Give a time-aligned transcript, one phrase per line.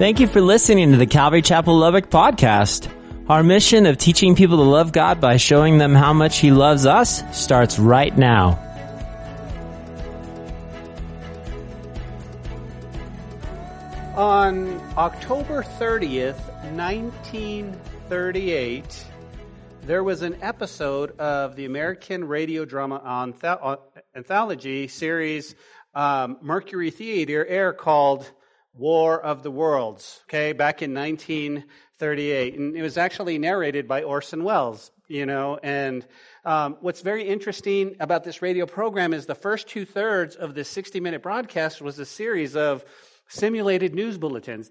[0.00, 2.90] Thank you for listening to the Calvary Chapel Lubbock podcast.
[3.28, 6.86] Our mission of teaching people to love God by showing them how much He loves
[6.86, 8.58] us starts right now.
[14.16, 16.40] On October 30th,
[16.74, 19.04] 1938,
[19.82, 23.02] there was an episode of the American radio drama
[24.16, 25.54] anthology series
[25.94, 28.32] um, Mercury Theater Air called
[28.74, 32.58] War of the Worlds, okay, back in 1938.
[32.58, 35.58] And it was actually narrated by Orson Welles, you know.
[35.62, 36.06] And
[36.44, 40.68] um, what's very interesting about this radio program is the first two thirds of this
[40.68, 42.84] 60 minute broadcast was a series of
[43.30, 44.70] simulated news bulletins.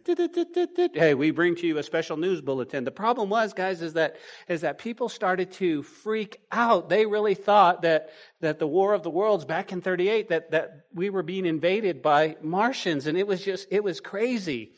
[0.93, 2.83] Hey, we bring to you a special news bulletin.
[2.83, 6.89] The problem was, guys, is that is that people started to freak out.
[6.89, 8.09] They really thought that
[8.41, 12.01] that the War of the Worlds back in 38 that that we were being invaded
[12.01, 14.73] by Martians, and it was just it was crazy.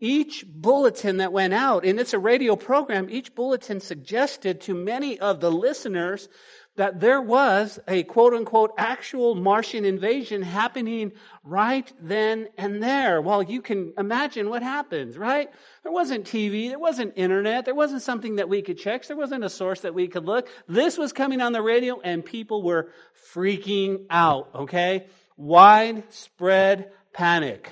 [0.00, 5.18] Each bulletin that went out, and it's a radio program, each bulletin suggested to many
[5.18, 6.28] of the listeners
[6.76, 11.12] that there was a quote unquote actual Martian invasion happening
[11.44, 13.20] right then and there.
[13.22, 15.50] Well, you can imagine what happens, right?
[15.82, 19.44] There wasn't TV, there wasn't internet, there wasn't something that we could check, there wasn't
[19.44, 20.48] a source that we could look.
[20.68, 22.90] This was coming on the radio and people were
[23.32, 25.06] freaking out, okay?
[25.36, 27.70] Widespread panic.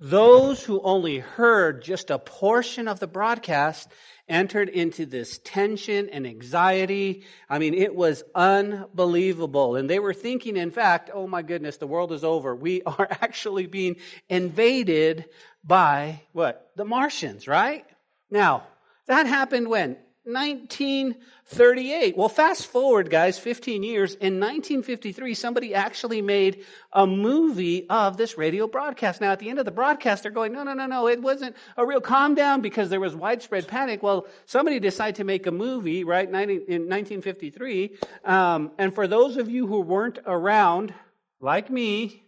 [0.00, 3.88] Those who only heard just a portion of the broadcast
[4.28, 7.24] entered into this tension and anxiety.
[7.48, 9.76] I mean, it was unbelievable.
[9.76, 12.54] And they were thinking, in fact, oh my goodness, the world is over.
[12.54, 13.96] We are actually being
[14.28, 15.26] invaded
[15.64, 16.70] by what?
[16.76, 17.84] The Martians, right?
[18.30, 18.66] Now,
[19.06, 19.96] that happened when?
[20.32, 22.16] 1938.
[22.16, 24.14] Well, fast forward, guys, 15 years.
[24.14, 29.20] In 1953, somebody actually made a movie of this radio broadcast.
[29.20, 31.56] Now, at the end of the broadcast, they're going, no, no, no, no, it wasn't
[31.76, 34.02] a real calm down because there was widespread panic.
[34.02, 37.96] Well, somebody decided to make a movie, right, in 1953.
[38.24, 40.92] Um, and for those of you who weren't around,
[41.40, 42.22] like me,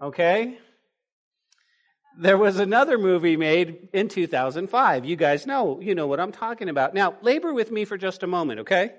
[0.00, 0.58] okay,
[2.18, 5.04] there was another movie made in 2005.
[5.04, 6.94] You guys know, you know what I'm talking about.
[6.94, 8.92] Now, labor with me for just a moment, okay?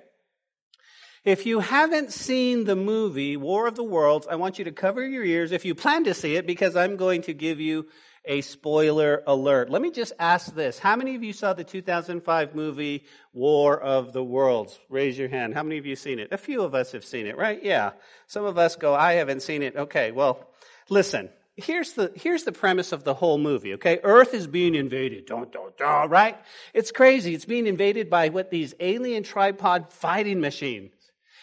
[1.24, 5.06] If you haven't seen the movie War of the Worlds, I want you to cover
[5.06, 7.88] your ears if you plan to see it because I'm going to give you
[8.26, 9.70] a spoiler alert.
[9.70, 10.78] Let me just ask this.
[10.78, 14.78] How many of you saw the 2005 movie War of the Worlds?
[14.90, 15.54] Raise your hand.
[15.54, 16.32] How many of you seen it?
[16.32, 17.64] A few of us have seen it, right?
[17.64, 17.92] Yeah.
[18.28, 19.76] Some of us go, I haven't seen it.
[19.76, 20.12] Okay.
[20.12, 20.48] Well,
[20.90, 24.00] listen here's the, here's the premise of the whole movie, okay?
[24.04, 25.26] Earth is being invaded.
[25.26, 26.38] Don't, don't, don't, right?
[26.74, 27.34] It's crazy.
[27.34, 30.92] It's being invaded by what these alien tripod fighting machines.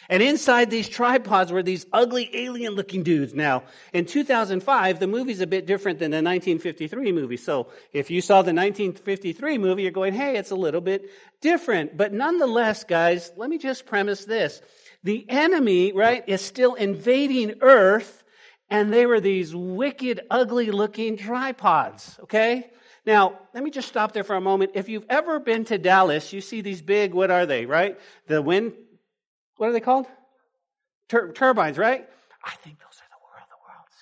[0.08, 3.34] And inside these tripods were these ugly alien looking dudes.
[3.34, 3.62] Now,
[3.92, 7.36] in 2005, the movie's a bit different than the 1953 movie.
[7.36, 11.08] So if you saw the 1953 movie, you're going, hey, it's a little bit
[11.40, 11.96] different.
[11.96, 14.60] But nonetheless, guys, let me just premise this.
[15.04, 18.21] The enemy, right, is still invading Earth
[18.72, 22.70] and they were these wicked, ugly looking tripods, okay?
[23.04, 24.72] Now, let me just stop there for a moment.
[24.74, 28.00] If you've ever been to Dallas, you see these big, what are they, right?
[28.28, 28.72] The wind,
[29.58, 30.06] what are they called?
[31.08, 32.08] Tur- turbines, right?
[32.42, 33.94] I think those are the War of the Worlds.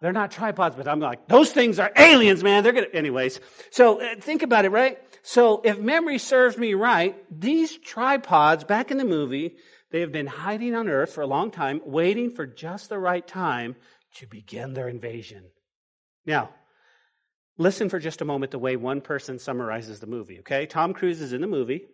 [0.00, 2.62] They're not tripods, but I'm like, those things are aliens, man.
[2.62, 3.38] They're gonna, anyways.
[3.70, 4.98] So uh, think about it, right?
[5.22, 9.56] So if memory serves me right, these tripods back in the movie,
[9.92, 13.26] they have been hiding on earth for a long time, waiting for just the right
[13.26, 13.76] time
[14.16, 15.44] to begin their invasion.
[16.26, 16.50] Now,
[17.58, 20.66] listen for just a moment the way one person summarizes the movie, okay?
[20.66, 21.86] Tom Cruise is in the movie,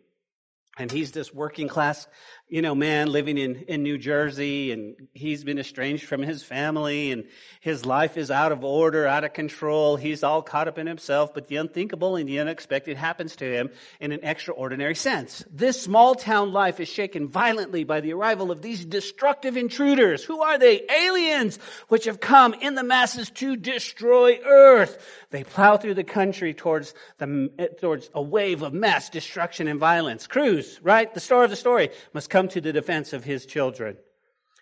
[0.78, 2.06] and he's this working class
[2.50, 7.12] you know, man living in, in New Jersey and he's been estranged from his family
[7.12, 7.25] and
[7.61, 9.97] his life is out of order, out of control.
[9.97, 13.71] He's all caught up in himself, but the unthinkable and the unexpected happens to him
[14.00, 15.44] in an extraordinary sense.
[15.53, 20.25] This small town life is shaken violently by the arrival of these destructive intruders.
[20.25, 20.87] Who are they?
[20.88, 25.26] Aliens, which have come in the masses to destroy earth.
[25.31, 30.27] They plow through the country towards the, towards a wave of mass destruction and violence.
[30.27, 31.13] Cruise, right?
[31.13, 33.99] The star of the story must come to the defense of his children.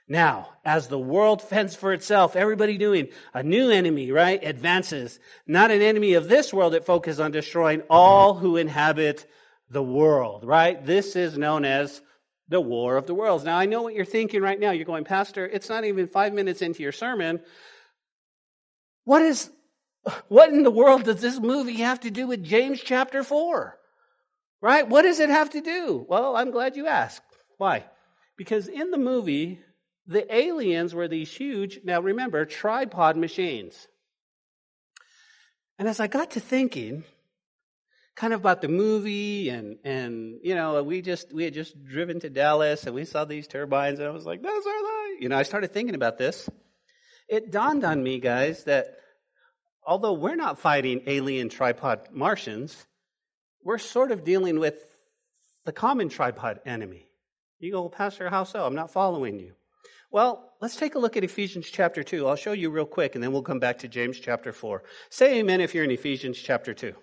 [0.08, 5.18] Now, as the world fends for itself, everybody doing a new enemy, right, advances.
[5.46, 9.28] Not an enemy of this world that focuses on destroying all who inhabit
[9.68, 10.84] the world, right?
[10.84, 12.00] This is known as
[12.48, 13.44] the war of the worlds.
[13.44, 14.70] Now, I know what you're thinking right now.
[14.70, 17.40] You're going, Pastor, it's not even five minutes into your sermon.
[19.04, 19.50] What is,
[20.28, 23.78] what in the world does this movie have to do with James chapter 4?
[24.60, 24.88] Right?
[24.88, 26.04] What does it have to do?
[26.08, 27.22] Well, I'm glad you asked.
[27.58, 27.84] Why?
[28.36, 29.60] Because in the movie,
[30.06, 33.86] the aliens were these huge, now remember, tripod machines.
[35.78, 37.04] And as I got to thinking,
[38.16, 42.18] kind of about the movie and and you know we just we had just driven
[42.18, 45.28] to Dallas and we saw these turbines and I was like those are the you
[45.28, 46.48] know I started thinking about this
[47.28, 48.96] it dawned on me guys that
[49.86, 52.86] although we're not fighting alien tripod Martians
[53.62, 54.74] we're sort of dealing with
[55.64, 57.04] the common tripod enemy.
[57.58, 58.64] You go pastor how so?
[58.64, 59.52] I'm not following you.
[60.10, 63.24] Well let's take a look at Ephesians chapter 2 I'll show you real quick and
[63.24, 66.72] then we'll come back to James chapter 4 say amen if you're in Ephesians chapter
[66.72, 66.94] 2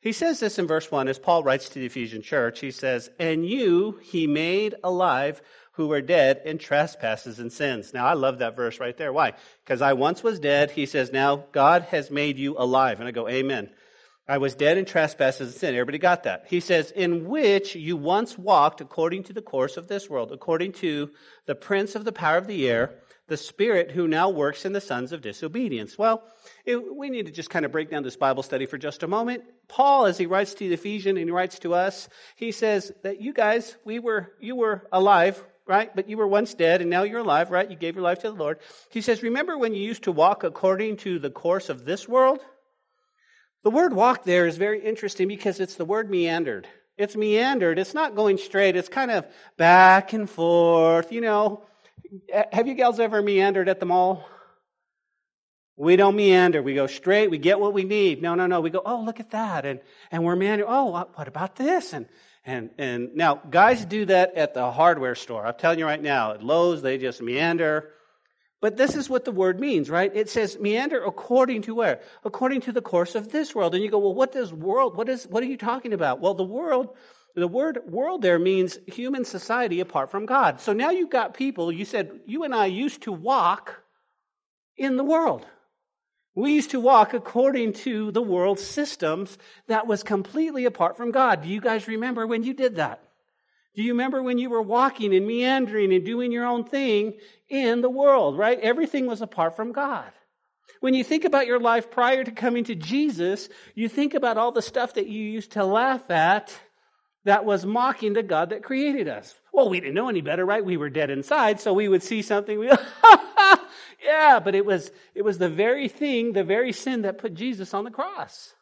[0.00, 2.60] he says this in verse 1 as Paul writes to the Ephesian church.
[2.60, 5.42] He says, And you he made alive
[5.78, 7.94] who were dead in trespasses and sins.
[7.94, 9.12] Now, I love that verse right there.
[9.12, 9.34] Why?
[9.64, 10.72] Because I once was dead.
[10.72, 12.98] He says, Now God has made you alive.
[12.98, 13.70] And I go, Amen.
[14.26, 15.74] I was dead in trespasses and sin.
[15.76, 16.46] Everybody got that?
[16.48, 20.72] He says, In which you once walked according to the course of this world, according
[20.72, 21.10] to
[21.46, 22.98] the prince of the power of the air
[23.28, 25.96] the Spirit who now works in the sons of disobedience.
[25.96, 26.24] Well,
[26.64, 29.06] it, we need to just kind of break down this Bible study for just a
[29.06, 29.44] moment.
[29.68, 33.20] Paul, as he writes to the Ephesians and he writes to us, he says that
[33.20, 35.94] you guys, we were, you were alive, right?
[35.94, 37.70] But you were once dead and now you're alive, right?
[37.70, 38.58] You gave your life to the Lord.
[38.90, 42.40] He says, remember when you used to walk according to the course of this world?
[43.64, 46.66] The word walk there is very interesting because it's the word meandered.
[46.96, 47.78] It's meandered.
[47.78, 48.76] It's not going straight.
[48.76, 49.26] It's kind of
[49.56, 51.62] back and forth, you know.
[52.52, 54.26] Have you gals ever meandered at the mall?
[55.76, 56.62] We don't meander.
[56.62, 57.30] We go straight.
[57.30, 58.20] We get what we need.
[58.22, 58.60] No, no, no.
[58.60, 59.64] We go, oh, look at that.
[59.64, 59.80] And,
[60.10, 60.68] and we're meandering.
[60.68, 61.92] Oh, what about this?
[61.92, 62.06] And,
[62.48, 65.44] and, and now guys do that at the hardware store.
[65.46, 67.90] I'm telling you right now, at Lowe's, they just meander.
[68.62, 70.10] But this is what the word means, right?
[70.14, 72.00] It says meander according to where?
[72.24, 73.74] According to the course of this world.
[73.74, 76.20] And you go, well, what does world, what is, what are you talking about?
[76.20, 76.96] Well, the world
[77.34, 80.60] the word world there means human society apart from God.
[80.60, 83.82] So now you've got people, you said, you and I used to walk
[84.76, 85.46] in the world.
[86.34, 91.42] We used to walk according to the world systems that was completely apart from God.
[91.42, 93.02] Do you guys remember when you did that?
[93.74, 97.14] Do you remember when you were walking and meandering and doing your own thing
[97.48, 98.58] in the world, right?
[98.60, 100.10] Everything was apart from God.
[100.80, 104.52] When you think about your life prior to coming to Jesus, you think about all
[104.52, 106.56] the stuff that you used to laugh at
[107.24, 109.34] that was mocking the God that created us.
[109.52, 110.64] Well, we didn't know any better, right?
[110.64, 112.58] We were dead inside, so we would see something.
[112.58, 112.70] We,
[113.02, 113.34] oh,
[114.02, 117.74] yeah, but it was it was the very thing, the very sin that put Jesus
[117.74, 118.54] on the cross.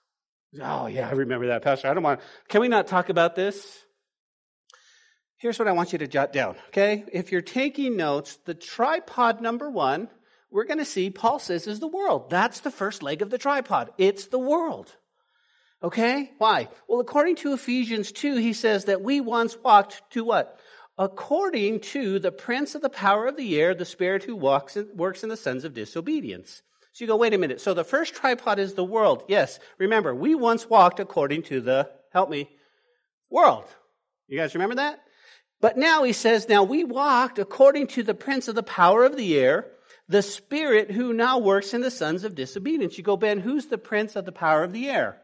[0.61, 1.89] Oh yeah, I remember that, Pastor.
[1.89, 2.21] I don't want.
[2.49, 3.85] Can we not talk about this?
[5.39, 6.57] Here's what I want you to jot down.
[6.69, 10.09] Okay, if you're taking notes, the tripod number one,
[10.51, 12.31] we're going to see Paul says is the world.
[12.31, 13.91] That's the first leg of the tripod.
[13.99, 14.95] It's the world.
[15.83, 16.31] Okay?
[16.39, 16.69] Why?
[16.89, 20.59] Well, according to Ephesians 2, he says that we once walked to what?
[20.99, 24.89] According to the prince of the power of the air, the spirit who walks in,
[24.95, 26.63] works in the sons of disobedience.
[26.93, 27.61] So you go, wait a minute.
[27.61, 29.23] So the first tripod is the world.
[29.29, 29.59] Yes.
[29.77, 32.49] Remember, we once walked according to the, help me,
[33.29, 33.65] world.
[34.29, 35.01] You guys remember that?
[35.61, 39.17] But now he says, now we walked according to the prince of the power of
[39.17, 39.67] the air,
[40.09, 42.97] the spirit who now works in the sons of disobedience.
[42.97, 45.21] You go, Ben, who's the prince of the power of the air?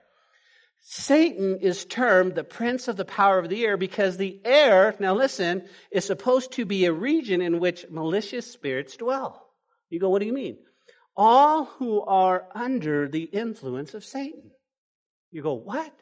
[0.84, 5.14] Satan is termed the prince of the power of the air because the air, now
[5.14, 9.46] listen, is supposed to be a region in which malicious spirits dwell.
[9.90, 10.58] You go, what do you mean?
[11.16, 14.50] All who are under the influence of Satan.
[15.30, 15.92] You go, what?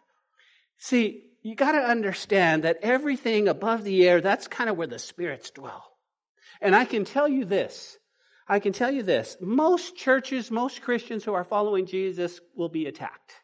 [0.79, 4.99] See, you got to understand that everything above the air, that's kind of where the
[4.99, 5.85] spirits dwell.
[6.63, 7.99] And I can tell you this.
[8.49, 9.37] I can tell you this.
[9.41, 13.35] Most churches, most Christians who are following Jesus will be attacked.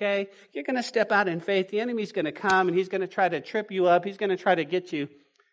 [0.00, 0.28] Okay?
[0.52, 1.68] You're going to step out in faith.
[1.68, 4.04] The enemy's going to come and he's going to try to trip you up.
[4.04, 5.08] He's going to try to get you.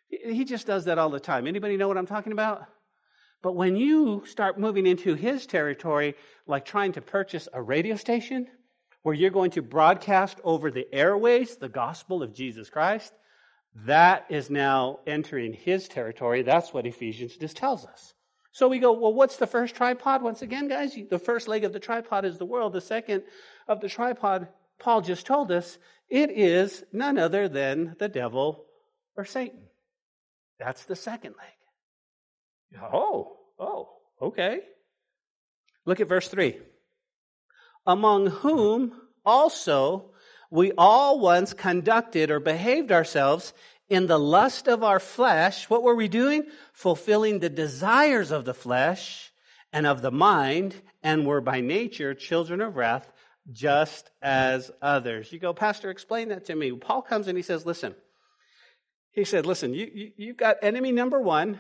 [0.10, 1.48] He just does that all the time.
[1.48, 2.66] Anybody know what I'm talking about?
[3.44, 6.16] But when you start moving into his territory,
[6.48, 8.48] like trying to purchase a radio station
[9.04, 13.14] where you're going to broadcast over the airways the gospel of Jesus Christ,
[13.86, 16.42] that is now entering his territory.
[16.42, 18.14] That's what Ephesians just tells us.
[18.58, 20.24] So we go, well, what's the first tripod?
[20.24, 22.74] Once again, guys, the first leg of the tripod is the world.
[22.74, 23.22] The second
[23.68, 24.48] of the tripod,
[24.80, 25.78] Paul just told us,
[26.10, 28.66] it is none other than the devil
[29.16, 29.60] or Satan.
[30.58, 32.82] That's the second leg.
[32.92, 33.90] Oh, oh,
[34.24, 34.62] okay.
[35.86, 36.58] Look at verse 3.
[37.86, 40.14] Among whom also
[40.50, 43.54] we all once conducted or behaved ourselves
[43.90, 46.46] in the lust of our flesh, what were we doing?
[46.74, 49.32] Fulfilling the desires of the flesh
[49.72, 53.12] and of the mind, and were by nature children of wrath,
[53.52, 55.32] just as others.
[55.32, 56.72] You go, Pastor, explain that to me.
[56.72, 57.96] Paul comes and he says, Listen,
[59.12, 61.60] he said, Listen, you, you, you've got enemy number one,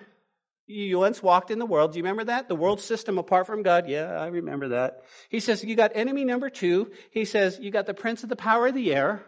[0.68, 1.94] You once walked in the world.
[1.94, 2.50] Do you remember that?
[2.50, 3.88] The world system apart from God.
[3.88, 5.04] Yeah, I remember that.
[5.30, 6.92] He says, you got enemy number two.
[7.10, 9.24] He says, you got the prince of the power of the air.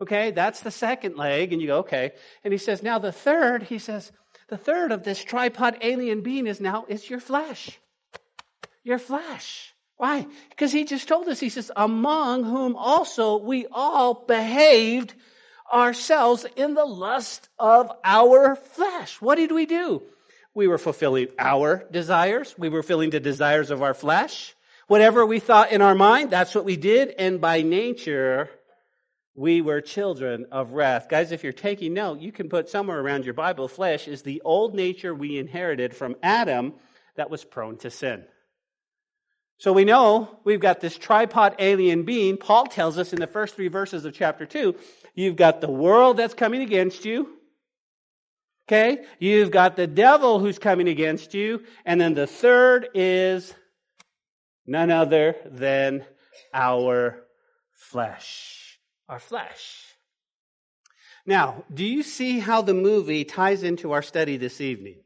[0.00, 1.52] Okay, that's the second leg.
[1.52, 2.12] And you go, okay.
[2.44, 4.12] And he says, now the third, he says,
[4.48, 7.78] the third of this tripod alien being is now, it's your flesh.
[8.84, 9.74] Your flesh.
[9.96, 10.26] Why?
[10.50, 15.14] Because he just told us, he says, among whom also we all behaved
[15.72, 19.20] ourselves in the lust of our flesh.
[19.20, 20.02] What did we do?
[20.54, 22.54] We were fulfilling our desires.
[22.56, 24.54] We were fulfilling the desires of our flesh.
[24.86, 27.10] Whatever we thought in our mind, that's what we did.
[27.18, 28.48] And by nature,
[29.38, 31.08] we were children of wrath.
[31.08, 34.42] Guys, if you're taking note, you can put somewhere around your Bible, flesh is the
[34.44, 36.74] old nature we inherited from Adam
[37.14, 38.24] that was prone to sin.
[39.58, 42.36] So we know we've got this tripod alien being.
[42.36, 44.74] Paul tells us in the first three verses of chapter 2
[45.14, 47.28] you've got the world that's coming against you.
[48.66, 49.04] Okay?
[49.20, 51.62] You've got the devil who's coming against you.
[51.84, 53.54] And then the third is
[54.66, 56.04] none other than
[56.52, 57.20] our
[57.74, 58.67] flesh.
[59.08, 59.84] Our flesh.
[61.24, 64.96] Now, do you see how the movie ties into our study this evening?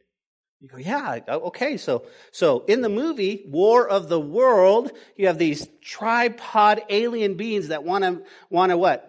[0.60, 1.76] You go, yeah, okay.
[1.76, 7.68] So, so in the movie, War of the World, you have these tripod alien beings
[7.68, 9.08] that want to, want to what?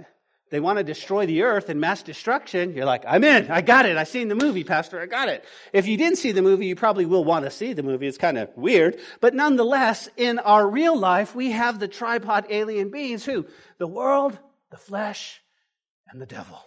[0.49, 2.73] They want to destroy the earth and mass destruction.
[2.73, 3.49] You're like, I'm in.
[3.49, 3.97] I got it.
[3.97, 4.99] I seen the movie, Pastor.
[4.99, 5.43] I got it.
[5.73, 8.07] If you didn't see the movie, you probably will want to see the movie.
[8.07, 8.99] It's kind of weird.
[9.19, 13.45] But nonetheless, in our real life, we have the tripod alien beings who?
[13.79, 14.37] The world,
[14.73, 15.39] the flesh,
[16.09, 16.59] and the devil.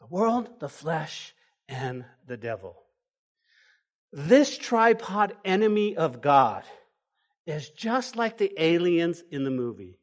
[0.00, 1.34] The world, the flesh,
[1.68, 2.74] and the devil.
[4.14, 6.62] This tripod enemy of God
[7.46, 9.98] is just like the aliens in the movie.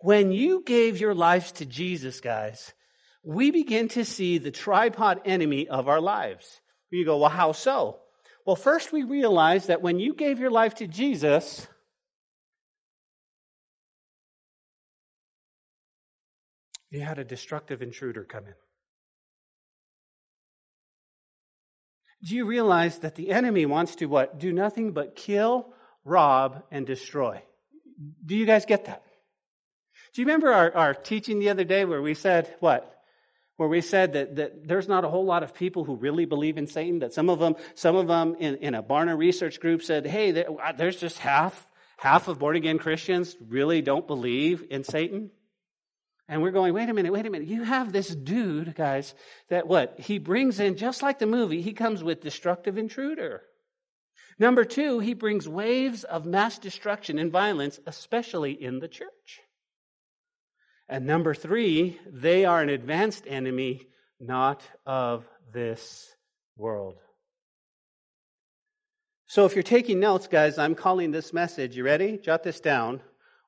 [0.00, 2.72] When you gave your lives to Jesus, guys,
[3.22, 6.62] we begin to see the tripod enemy of our lives.
[6.88, 7.98] You go, well, how so?
[8.46, 11.68] Well, first we realize that when you gave your life to Jesus,
[16.90, 18.54] you had a destructive intruder come in.
[22.24, 24.38] Do you realize that the enemy wants to what?
[24.38, 25.72] Do nothing but kill,
[26.04, 27.42] rob, and destroy.
[28.24, 29.02] Do you guys get that?
[30.14, 32.92] Do you remember our, our teaching the other day where we said what?
[33.56, 36.58] Where we said that, that there's not a whole lot of people who really believe
[36.58, 39.82] in Satan, that some of them, some of them in, in a Barna research group
[39.82, 41.68] said, hey, there, uh, there's just half,
[41.98, 45.30] half of born again Christians really don't believe in Satan.
[46.28, 47.48] And we're going, wait a minute, wait a minute.
[47.48, 49.14] You have this dude, guys,
[49.48, 49.98] that what?
[49.98, 53.42] He brings in, just like the movie, he comes with destructive intruder.
[54.38, 59.40] Number two, he brings waves of mass destruction and violence, especially in the church.
[60.86, 63.88] And number three, they are an advanced enemy,
[64.20, 66.14] not of this
[66.56, 66.98] world.
[69.26, 72.18] So if you're taking notes, guys, I'm calling this message, you ready?
[72.18, 73.00] Jot this down.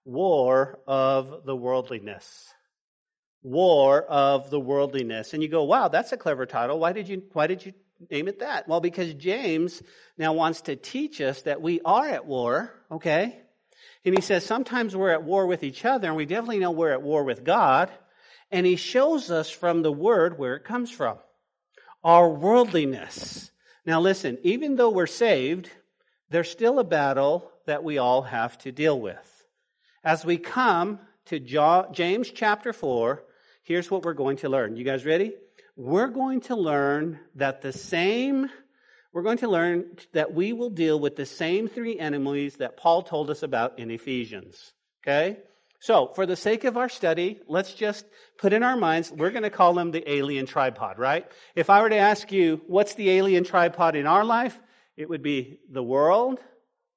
[0.05, 2.53] War of the worldliness
[3.43, 5.33] war of the worldliness.
[5.33, 6.79] And you go, wow, that's a clever title.
[6.79, 7.73] Why did you, why did you
[8.11, 8.69] name it that?
[8.69, 9.83] Well, because James
[10.19, 13.41] now wants to teach us that we are at war, okay?
[14.05, 16.93] And he says sometimes we're at war with each other, and we definitely know we're
[16.93, 17.91] at war with God.
[18.51, 21.19] And he shows us from the word where it comes from.
[22.03, 23.51] Our worldliness.
[23.87, 25.71] Now listen, even though we're saved,
[26.31, 29.45] there's still a battle that we all have to deal with.
[30.03, 33.23] As we come to James chapter 4,
[33.63, 34.77] here's what we're going to learn.
[34.77, 35.35] You guys ready?
[35.77, 38.51] We're going to learn that the same,
[39.13, 43.03] we're going to learn that we will deal with the same three enemies that Paul
[43.03, 44.73] told us about in Ephesians.
[45.03, 45.39] Okay?
[45.83, 48.05] So, for the sake of our study, let's just
[48.37, 51.27] put in our minds, we're going to call them the alien tripod, right?
[51.55, 54.59] If I were to ask you, what's the alien tripod in our life?
[54.99, 56.39] It would be the world,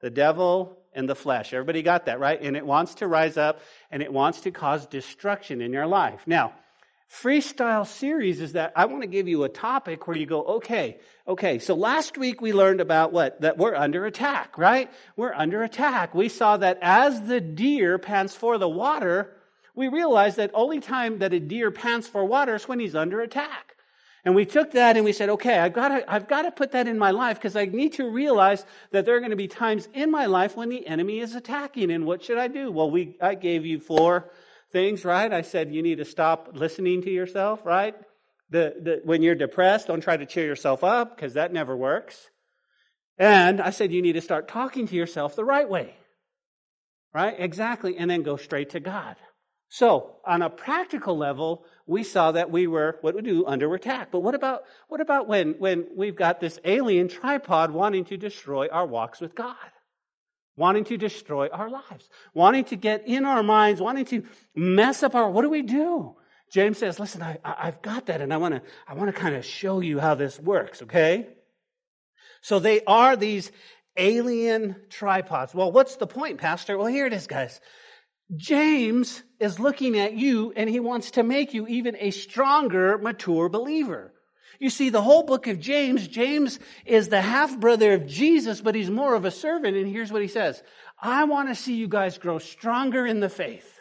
[0.01, 1.53] the devil, and the flesh.
[1.53, 2.39] Everybody got that, right?
[2.41, 3.59] And it wants to rise up
[3.91, 6.21] and it wants to cause destruction in your life.
[6.25, 6.53] Now,
[7.12, 10.97] freestyle series is that I want to give you a topic where you go, okay,
[11.27, 13.41] okay, so last week we learned about what?
[13.41, 14.89] That we're under attack, right?
[15.15, 16.15] We're under attack.
[16.15, 19.35] We saw that as the deer pants for the water,
[19.75, 23.21] we realized that only time that a deer pants for water is when he's under
[23.21, 23.72] attack.
[24.25, 26.71] And we took that and we said, okay, I've got to, I've got to put
[26.71, 29.49] that in my life because I need to realize that there are going to be
[29.49, 31.91] times in my life when the enemy is attacking.
[31.91, 32.71] And what should I do?
[32.71, 34.31] Well, we, I gave you four
[34.71, 35.31] things, right?
[35.31, 37.95] I said you need to stop listening to yourself, right?
[38.49, 42.29] The, the, when you're depressed, don't try to cheer yourself up because that never works.
[43.17, 45.95] And I said you need to start talking to yourself the right way.
[47.13, 47.35] Right?
[47.37, 47.97] Exactly.
[47.97, 49.17] And then go straight to God.
[49.73, 54.11] So, on a practical level, we saw that we were, what we do, under attack.
[54.11, 58.67] But what about, what about when, when we've got this alien tripod wanting to destroy
[58.67, 59.55] our walks with God?
[60.55, 65.15] Wanting to destroy our lives, wanting to get in our minds, wanting to mess up
[65.15, 66.17] our, what do we do?
[66.51, 69.33] James says, listen, I, I've got that and I want to, I want to kind
[69.33, 71.29] of show you how this works, okay?
[72.41, 73.51] So they are these
[73.97, 75.55] alien tripods.
[75.55, 76.77] Well, what's the point, Pastor?
[76.77, 77.59] Well, here it is, guys.
[78.35, 83.49] James is looking at you and he wants to make you even a stronger, mature
[83.49, 84.13] believer.
[84.59, 88.75] You see, the whole book of James, James is the half brother of Jesus, but
[88.75, 89.75] he's more of a servant.
[89.75, 90.63] And here's what he says
[91.01, 93.79] I want to see you guys grow stronger in the faith.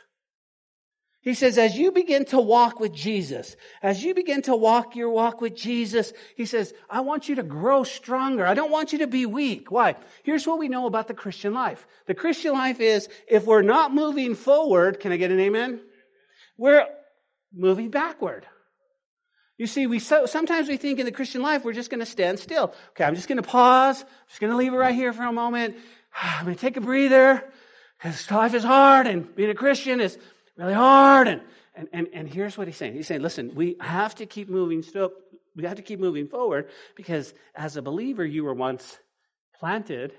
[1.22, 5.08] He says, as you begin to walk with Jesus, as you begin to walk your
[5.08, 8.44] walk with Jesus, he says, I want you to grow stronger.
[8.44, 9.70] I don't want you to be weak.
[9.70, 9.94] Why?
[10.24, 11.86] Here's what we know about the Christian life.
[12.06, 15.80] The Christian life is if we're not moving forward, can I get an amen?
[16.58, 16.86] We're
[17.54, 18.44] moving backward.
[19.58, 22.06] You see, we so, sometimes we think in the Christian life we're just going to
[22.06, 22.74] stand still.
[22.90, 24.02] Okay, I'm just going to pause.
[24.02, 25.76] I'm just going to leave it right here for a moment.
[26.20, 27.44] I'm going to take a breather
[27.96, 30.18] because life is hard and being a Christian is
[30.62, 31.28] really hard.
[31.28, 31.40] And,
[31.74, 32.94] and, and, and here's what he's saying.
[32.94, 34.84] He's saying, listen, we have to keep moving.
[35.56, 38.98] We have to keep moving forward because as a believer, you were once
[39.58, 40.12] planted,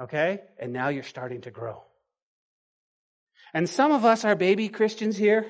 [0.00, 0.40] okay?
[0.58, 1.82] And now you're starting to grow.
[3.54, 5.46] And some of us are baby Christians here,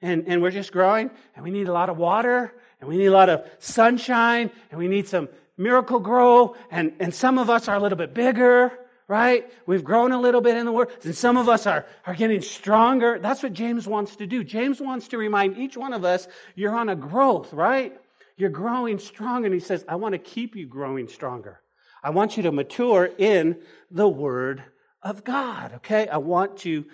[0.00, 3.06] and, and we're just growing, and we need a lot of water, and we need
[3.06, 7.74] a lot of sunshine, and we need some Miracle-Gro, and, and some of us are
[7.74, 8.72] a little bit bigger,
[9.08, 9.50] right?
[9.66, 12.42] We've grown a little bit in the word, and some of us are, are getting
[12.42, 13.18] stronger.
[13.18, 14.44] That's what James wants to do.
[14.44, 17.98] James wants to remind each one of us, you're on a growth, right?
[18.36, 21.60] You're growing strong, and he says, I want to keep you growing stronger.
[22.04, 23.56] I want you to mature in
[23.90, 24.62] the word
[25.02, 26.06] of God, okay?
[26.06, 26.84] I want you,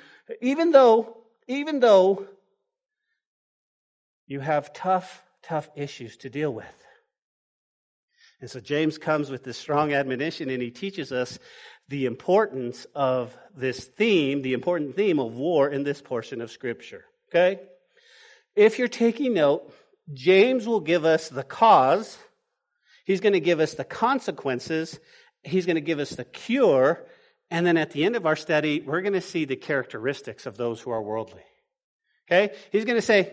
[0.40, 1.18] even though,
[1.48, 2.26] even though
[4.26, 6.64] you have tough, tough issues to deal with.
[8.40, 11.38] And so James comes with this strong admonition and he teaches us
[11.88, 17.04] the importance of this theme, the important theme of war in this portion of Scripture.
[17.30, 17.60] Okay?
[18.56, 19.72] If you're taking note,
[20.12, 22.16] James will give us the cause,
[23.04, 24.98] he's going to give us the consequences,
[25.42, 27.04] he's going to give us the cure,
[27.50, 30.56] and then at the end of our study, we're going to see the characteristics of
[30.56, 31.42] those who are worldly.
[32.26, 32.54] Okay?
[32.72, 33.32] He's going to say,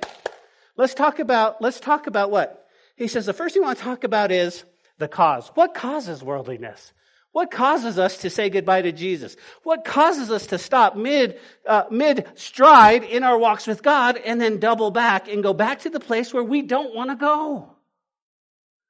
[0.78, 2.68] let's talk about, let's talk about what?
[2.96, 4.64] He says the first thing we want to talk about is
[4.98, 5.50] the cause.
[5.56, 6.94] What causes worldliness?
[7.32, 9.38] What causes us to say goodbye to Jesus?
[9.63, 14.39] What causes us to stop mid, uh, mid stride in our walks with God and
[14.39, 17.74] then double back and go back to the place where we don't want to go?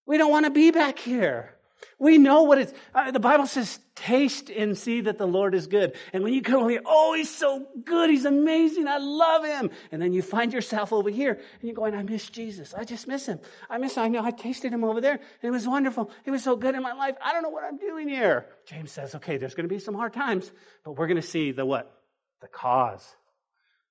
[0.08, 1.56] We don't want to be back here.
[2.00, 5.67] We know what it's, uh, the Bible says, taste and see that the Lord is
[5.67, 5.94] good.
[6.13, 8.10] And when you come over here, oh, he's so good.
[8.10, 8.88] He's amazing.
[8.88, 9.70] I love him.
[9.91, 12.74] And then you find yourself over here and you're going, I miss Jesus.
[12.74, 13.39] I just miss him.
[13.70, 13.98] I miss.
[13.98, 15.13] I know I tasted him over there.
[15.13, 16.10] And it was wonderful.
[16.26, 17.15] He was so good in my life.
[17.24, 18.48] I don't know what I'm doing here.
[18.65, 20.52] James says, okay, there's going to be some hard times,
[20.84, 21.96] but we're going to see the what?
[22.41, 23.08] The cause.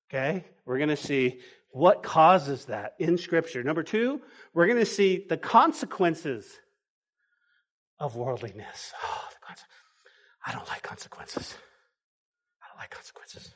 [0.09, 0.43] Okay?
[0.65, 3.63] We're going to see what causes that in scripture.
[3.63, 4.21] Number two,
[4.53, 6.45] we're going to see the consequences
[8.01, 8.91] of worldliness.
[9.03, 9.27] Oh,
[10.45, 11.55] I don't like consequences.
[12.63, 13.53] I don't like consequences.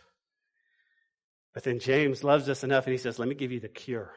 [1.53, 4.11] But then James loves us enough and he says, Let me give you the cure.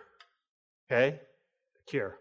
[0.90, 1.20] Okay?
[1.74, 2.18] The cure.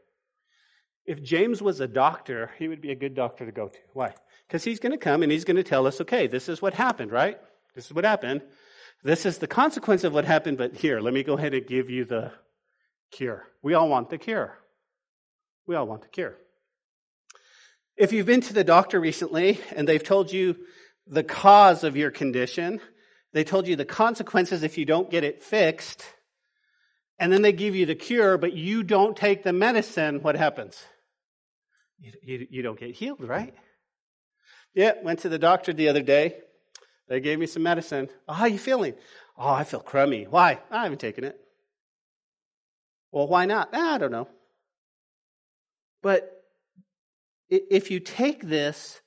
[1.06, 3.80] If James was a doctor, he would be a good doctor to go to.
[3.94, 4.14] Why?
[4.48, 6.74] Because he's going to come and he's going to tell us, okay, this is what
[6.74, 7.38] happened, right?
[7.76, 8.42] This is what happened.
[9.04, 11.90] This is the consequence of what happened, but here, let me go ahead and give
[11.90, 12.32] you the
[13.12, 13.46] cure.
[13.62, 14.58] We all want the cure.
[15.66, 16.38] We all want the cure.
[17.98, 20.56] If you've been to the doctor recently and they've told you
[21.08, 22.80] the cause of your condition,
[23.34, 26.06] they told you the consequences if you don't get it fixed,
[27.18, 30.78] and then they give you the cure, but you don't take the medicine, what happens?
[32.00, 33.56] You, you, you don't get healed, right?
[34.76, 36.38] Yeah, went to the doctor the other day.
[37.10, 38.10] They gave me some medicine.
[38.28, 38.94] Oh, how are you feeling?
[39.36, 40.26] Oh, I feel crummy.
[40.30, 40.60] Why?
[40.70, 41.40] I haven't taken it.
[43.12, 43.74] Well, why not?
[43.74, 44.28] I don't know.
[46.04, 46.37] But
[47.50, 49.02] if you take this,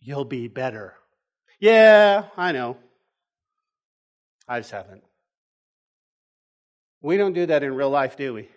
[0.00, 0.94] you'll be better.
[1.60, 2.76] Yeah, I know.
[4.48, 5.02] I just haven't.
[7.00, 8.48] We don't do that in real life, do we?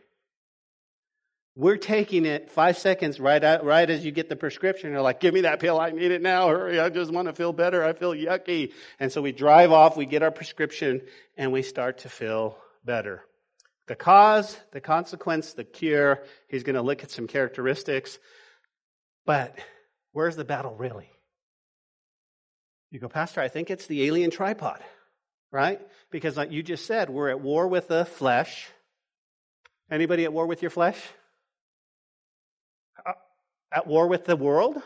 [1.57, 4.91] We're taking it five seconds right out, right as you get the prescription.
[4.91, 5.79] You're like, give me that pill.
[5.79, 6.49] I need it now.
[6.49, 6.79] Hurry.
[6.79, 7.83] I just want to feel better.
[7.83, 8.73] I feel yucky.
[8.99, 11.01] And so we drive off, we get our prescription,
[11.37, 13.23] and we start to feel better.
[13.87, 16.23] The cause, the consequence, the cure.
[16.49, 18.19] He's going to look at some characteristics.
[19.25, 19.57] But
[20.11, 21.09] where's the battle really?
[22.91, 24.79] You go, Pastor, I think it's the alien tripod,
[25.51, 25.81] right?
[26.11, 28.67] Because like you just said, we're at war with the flesh.
[29.91, 30.97] Anybody at war with your flesh?
[33.05, 33.13] Uh,
[33.71, 34.81] at war with the world?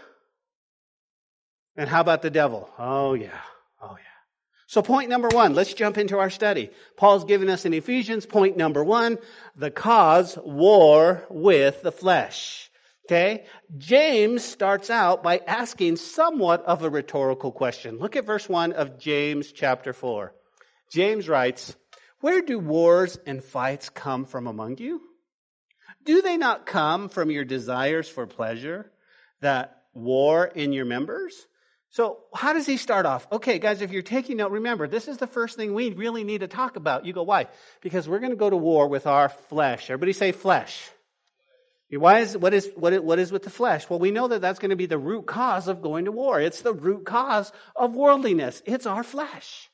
[1.75, 2.69] And how about the devil?
[2.77, 3.39] Oh, yeah.
[3.81, 4.19] Oh, yeah.
[4.67, 6.71] So, point number one, let's jump into our study.
[6.97, 9.17] Paul's given us in Ephesians, point number one,
[9.55, 12.68] the cause war with the flesh.
[13.09, 13.45] Okay?
[13.79, 17.97] James starts out by asking somewhat of a rhetorical question.
[17.97, 20.35] Look at verse one of James chapter four.
[20.91, 21.75] James writes,
[22.21, 25.01] Where do wars and fights come from among you?
[26.05, 28.91] Do they not come from your desires for pleasure
[29.41, 31.47] that war in your members?
[31.89, 33.27] So, how does he start off?
[33.31, 36.41] Okay, guys, if you're taking note, remember, this is the first thing we really need
[36.41, 37.07] to talk about.
[37.07, 37.47] You go, why?
[37.81, 39.89] Because we're going to go to war with our flesh.
[39.89, 40.91] Everybody say flesh.
[41.91, 43.89] Why is, what is, what is, what is with the flesh?
[43.89, 46.39] Well, we know that that's going to be the root cause of going to war.
[46.39, 48.61] It's the root cause of worldliness.
[48.65, 49.69] It's our flesh.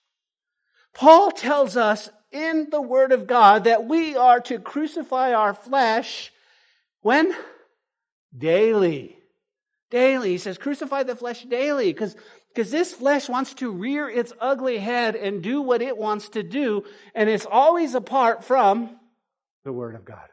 [0.94, 6.32] Paul tells us in the Word of God that we are to crucify our flesh
[7.02, 7.36] when?
[8.36, 9.18] Daily.
[9.92, 10.32] Daily.
[10.32, 12.16] He says, crucify the flesh daily because
[12.56, 16.42] because this flesh wants to rear its ugly head and do what it wants to
[16.42, 18.98] do, and it's always apart from
[19.66, 20.30] the Word of God.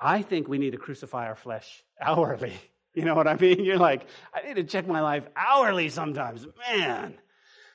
[0.00, 2.52] I think we need to crucify our flesh hourly.
[2.96, 3.62] You know what I mean?
[3.62, 6.46] You're like, I need to check my life hourly sometimes.
[6.70, 7.12] Man.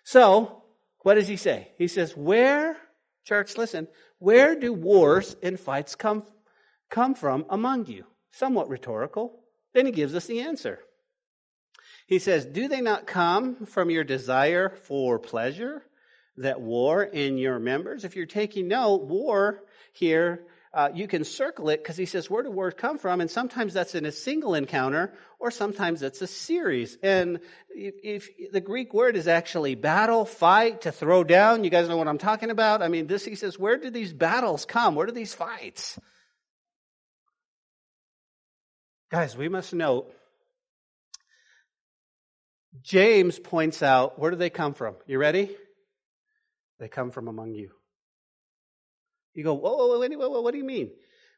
[0.03, 0.63] So,
[1.03, 1.67] what does he say?
[1.77, 2.75] He says, Where,
[3.23, 6.23] church, listen, where do wars and fights come,
[6.89, 8.05] come from among you?
[8.31, 9.43] Somewhat rhetorical.
[9.75, 10.79] Then he gives us the answer.
[12.07, 15.84] He says, Do they not come from your desire for pleasure
[16.38, 18.03] that war in your members?
[18.03, 22.43] If you're taking note, war here, uh, you can circle it because he says, Where
[22.43, 23.19] do wars come from?
[23.19, 26.97] And sometimes that's in a single encounter, or sometimes it's a series.
[27.03, 31.89] And if, if the Greek word is actually battle, fight, to throw down, you guys
[31.89, 32.81] know what I'm talking about?
[32.81, 34.95] I mean, this, he says, Where do these battles come?
[34.95, 35.99] Where do these fights?
[39.12, 40.13] Guys, we must note
[42.81, 44.95] James points out where do they come from?
[45.05, 45.55] You ready?
[46.79, 47.71] They come from among you.
[49.34, 50.91] You go, whoa, whoa, whoa, whoa, what do you mean?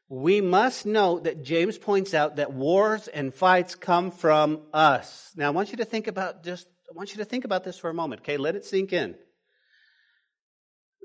[0.08, 5.32] We must note that James points out that wars and fights come from us.
[5.36, 7.78] Now, I want you to think about just, I want you to think about this
[7.78, 8.36] for a moment, okay?
[8.36, 9.14] Let it sink in.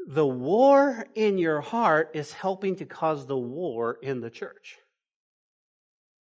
[0.08, 4.78] The war in your heart is helping to cause the war in the church.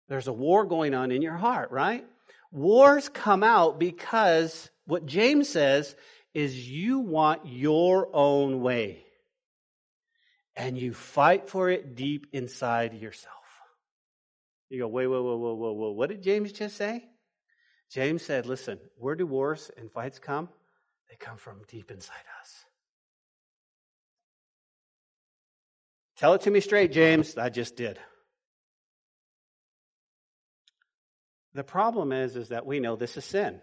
[0.09, 2.05] There's a war going on in your heart, right?
[2.53, 5.97] Wars come out because what James says
[6.35, 9.06] is you want your own way.
[10.57, 13.35] And you fight for it deep inside yourself.
[14.71, 15.91] You go, wait, whoa, whoa, whoa, whoa, whoa.
[15.91, 17.05] What did James just say?
[17.91, 20.49] James said, listen, where do wars and fights come?
[21.09, 22.65] They come from deep inside us.
[26.17, 27.37] Tell it to me straight, James.
[27.37, 27.99] I just did.
[31.55, 33.61] The problem is, is that we know this is sin,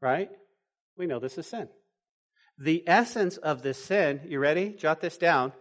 [0.00, 0.30] right?
[0.96, 1.68] We know this is sin.
[2.58, 4.70] The essence of this sin, you ready?
[4.70, 5.52] Jot this down.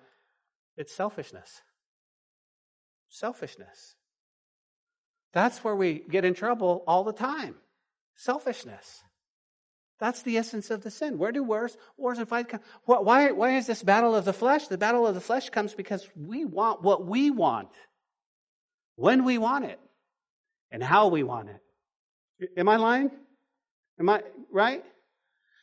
[0.80, 1.62] It's selfishness.
[3.10, 3.96] Selfishness.
[5.34, 7.56] That's where we get in trouble all the time.
[8.16, 9.04] Selfishness.
[10.00, 11.18] That's the essence of the sin.
[11.18, 12.62] Where do wars, wars and fights come?
[12.86, 14.68] Why, why is this battle of the flesh?
[14.68, 17.68] The battle of the flesh comes because we want what we want,
[18.96, 19.80] when we want it
[20.72, 22.50] and how we want it.
[22.56, 23.12] Am I lying?
[24.00, 24.86] Am I right?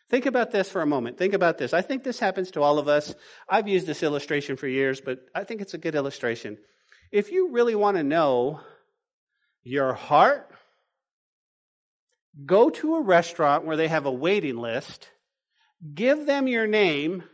[0.08, 1.18] Think about this for a moment.
[1.18, 1.72] Think about this.
[1.74, 3.14] I think this happens to all of us.
[3.48, 6.58] I've used this illustration for years, but I think it's a good illustration.
[7.10, 8.60] If you really want to know
[9.64, 10.50] your heart,
[12.44, 15.08] go to a restaurant where they have a waiting list,
[15.94, 17.24] give them your name,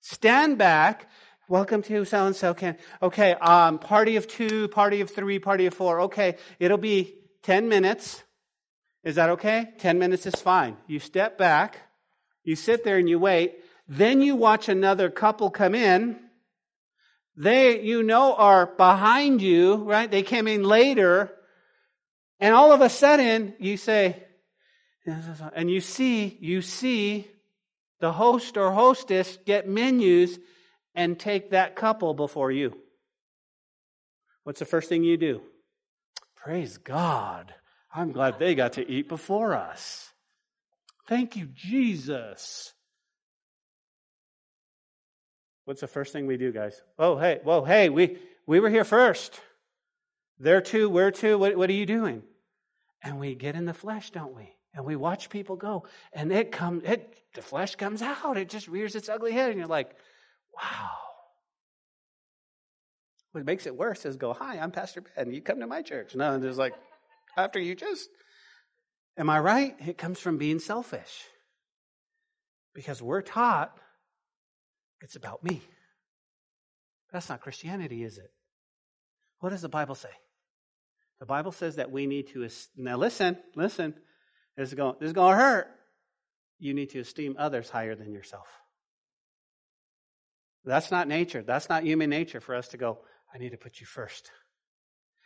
[0.00, 1.06] stand back,
[1.46, 2.54] Welcome to so and so.
[2.54, 3.34] Can okay?
[3.34, 6.00] Um, party of two, party of three, party of four.
[6.02, 8.23] Okay, it'll be ten minutes.
[9.04, 9.68] Is that okay?
[9.78, 10.76] Ten minutes is fine.
[10.86, 11.78] You step back,
[12.42, 13.56] you sit there and you wait.
[13.86, 16.18] Then you watch another couple come in.
[17.36, 20.10] They, you know, are behind you, right?
[20.10, 21.32] They came in later.
[22.40, 24.22] And all of a sudden, you say,
[25.54, 27.28] and you see, you see
[28.00, 30.38] the host or hostess get menus
[30.94, 32.76] and take that couple before you.
[34.44, 35.42] What's the first thing you do?
[36.36, 37.54] Praise God.
[37.94, 40.10] I'm glad they got to eat before us.
[41.08, 42.72] Thank you, Jesus.
[45.64, 46.82] What's the first thing we do, guys?
[46.98, 49.40] Oh, hey, whoa, hey, we, we were here first.
[50.38, 51.38] There too, we're too.
[51.38, 52.22] What, what are you doing?
[53.02, 54.50] And we get in the flesh, don't we?
[54.74, 58.36] And we watch people go, and it comes, it, the flesh comes out.
[58.36, 59.90] It just rears its ugly head, and you're like,
[60.52, 60.90] wow.
[63.30, 65.32] What makes it worse is go, hi, I'm Pastor Ben.
[65.32, 66.16] You come to my church.
[66.16, 66.74] No, and it's like,
[67.36, 68.08] after you just,
[69.16, 69.74] am I right?
[69.86, 71.24] It comes from being selfish.
[72.74, 73.72] Because we're taught
[75.04, 75.60] it's about me.
[77.12, 78.30] That's not Christianity, is it?
[79.40, 80.08] What does the Bible say?
[81.20, 83.94] The Bible says that we need to, now listen, listen.
[84.56, 85.68] This is going, this is going to hurt.
[86.58, 88.46] You need to esteem others higher than yourself.
[90.64, 91.42] That's not nature.
[91.42, 92.98] That's not human nature for us to go,
[93.34, 94.30] I need to put you first.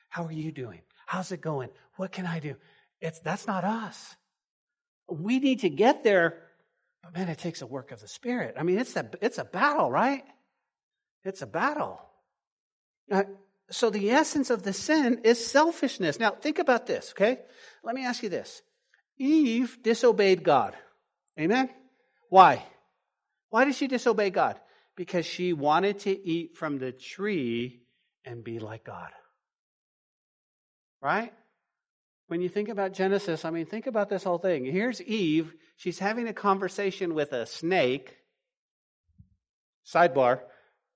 [0.08, 0.80] How are you doing?
[1.08, 1.70] How's it going?
[1.96, 2.56] What can I do?
[3.00, 4.14] It's, that's not us.
[5.08, 6.42] We need to get there,
[7.02, 8.56] but man, it takes a work of the Spirit.
[8.58, 10.22] I mean, it's a, it's a battle, right?
[11.24, 11.98] It's a battle.
[13.08, 13.24] Now,
[13.70, 16.20] so the essence of the sin is selfishness.
[16.20, 17.38] Now, think about this, okay?
[17.82, 18.60] Let me ask you this.
[19.16, 20.76] Eve disobeyed God.
[21.40, 21.70] Amen?
[22.28, 22.62] Why?
[23.48, 24.60] Why did she disobey God?
[24.94, 27.80] Because she wanted to eat from the tree
[28.26, 29.08] and be like God.
[31.00, 31.32] Right?
[32.28, 34.64] When you think about Genesis, I mean, think about this whole thing.
[34.64, 35.54] Here's Eve.
[35.76, 38.16] She's having a conversation with a snake.
[39.86, 40.40] Sidebar.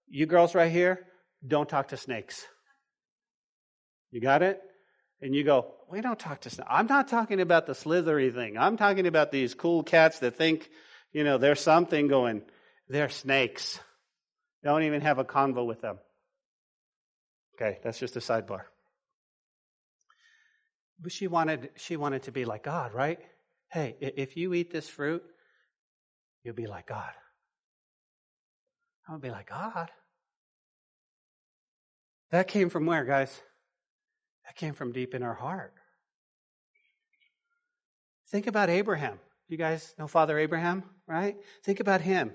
[0.08, 1.06] You girls right here,
[1.46, 2.44] don't talk to snakes.
[4.10, 4.60] You got it?
[5.22, 6.68] And you go, we don't talk to snakes.
[6.70, 8.58] I'm not talking about the slithery thing.
[8.58, 10.68] I'm talking about these cool cats that think,
[11.12, 12.42] you know, there's something going.
[12.88, 13.80] They're snakes.
[14.62, 15.98] Don't even have a convo with them.
[17.56, 18.62] Okay, that's just a sidebar.
[21.00, 23.18] But she wanted, she wanted to be like God, right?
[23.70, 25.22] Hey, if you eat this fruit,
[26.44, 27.12] you'll be like God.
[29.06, 29.90] Going to be like God.
[32.30, 33.40] That came from where, guys?
[34.46, 35.74] That came from deep in our heart.
[38.28, 39.18] Think about Abraham.
[39.48, 41.36] You guys know Father Abraham, right?
[41.62, 42.32] Think about him.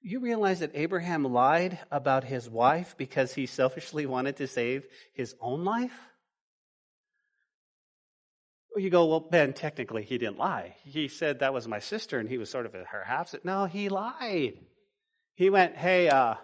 [0.00, 5.34] You realize that Abraham lied about his wife because he selfishly wanted to save his
[5.40, 5.92] own life?
[8.76, 10.76] You go, well, Ben, technically he didn't lie.
[10.84, 13.34] He said that was my sister and he was sort of her half.
[13.42, 14.58] No, he lied.
[15.34, 16.34] He went, hey, uh,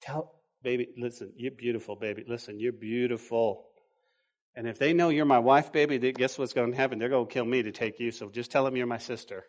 [0.00, 2.24] tell, baby, listen, you're beautiful, baby.
[2.26, 3.66] Listen, you're beautiful.
[4.54, 6.98] And if they know you're my wife, baby, guess what's going to happen?
[6.98, 8.10] They're going to kill me to take you.
[8.10, 9.44] So just tell them you're my sister.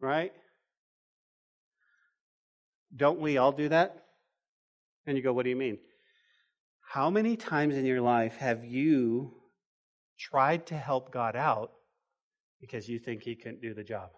[0.00, 0.32] Right?
[2.94, 4.04] Don't we all do that?
[5.06, 5.78] And you go, what do you mean?
[6.92, 9.32] How many times in your life have you
[10.18, 11.72] tried to help God out
[12.60, 14.10] because you think he couldn't do the job?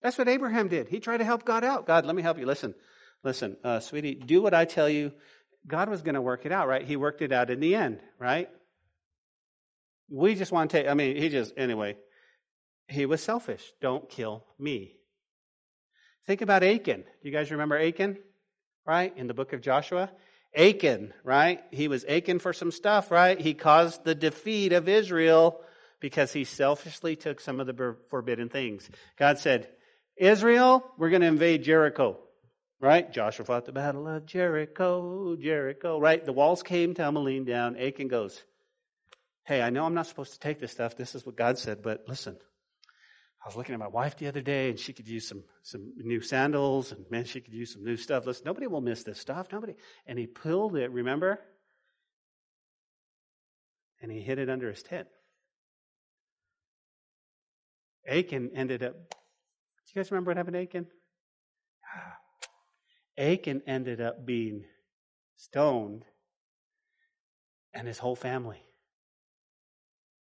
[0.00, 0.88] That's what Abraham did.
[0.88, 1.86] He tried to help God out.
[1.86, 2.46] God, let me help you.
[2.46, 2.74] Listen,
[3.22, 5.12] listen, uh, sweetie, do what I tell you.
[5.66, 6.86] God was going to work it out, right?
[6.86, 8.48] He worked it out in the end, right?
[10.08, 11.98] We just want to take, I mean, he just, anyway,
[12.88, 13.62] he was selfish.
[13.82, 14.94] Don't kill me.
[16.26, 17.02] Think about Achan.
[17.02, 18.16] Do you guys remember Achan?
[18.86, 19.14] Right?
[19.18, 20.10] In the book of Joshua?
[20.56, 21.62] Achan, right?
[21.70, 23.38] He was aching for some stuff, right?
[23.38, 25.60] He caused the defeat of Israel
[26.00, 28.88] because he selfishly took some of the forbidden things.
[29.18, 29.68] God said,
[30.16, 32.18] Israel, we're going to invade Jericho,
[32.80, 33.12] right?
[33.12, 36.24] Joshua fought the battle of Jericho, Jericho, right?
[36.24, 37.76] The walls came tumbling down.
[37.76, 38.42] Achan goes,
[39.44, 40.96] Hey, I know I'm not supposed to take this stuff.
[40.96, 42.36] This is what God said, but listen,
[43.46, 45.92] I was looking at my wife the other day, and she could use some some
[45.98, 48.26] new sandals, and man, she could use some new stuff.
[48.26, 49.52] Listen, nobody will miss this stuff.
[49.52, 49.74] Nobody.
[50.04, 50.90] And he pulled it.
[50.90, 51.38] Remember?
[54.02, 55.06] And he hid it under his tent.
[58.08, 58.94] Achan ended up.
[58.94, 60.86] Do you guys remember what happened to Achan?
[63.16, 64.64] Achan ended up being
[65.36, 66.04] stoned,
[67.72, 68.60] and his whole family,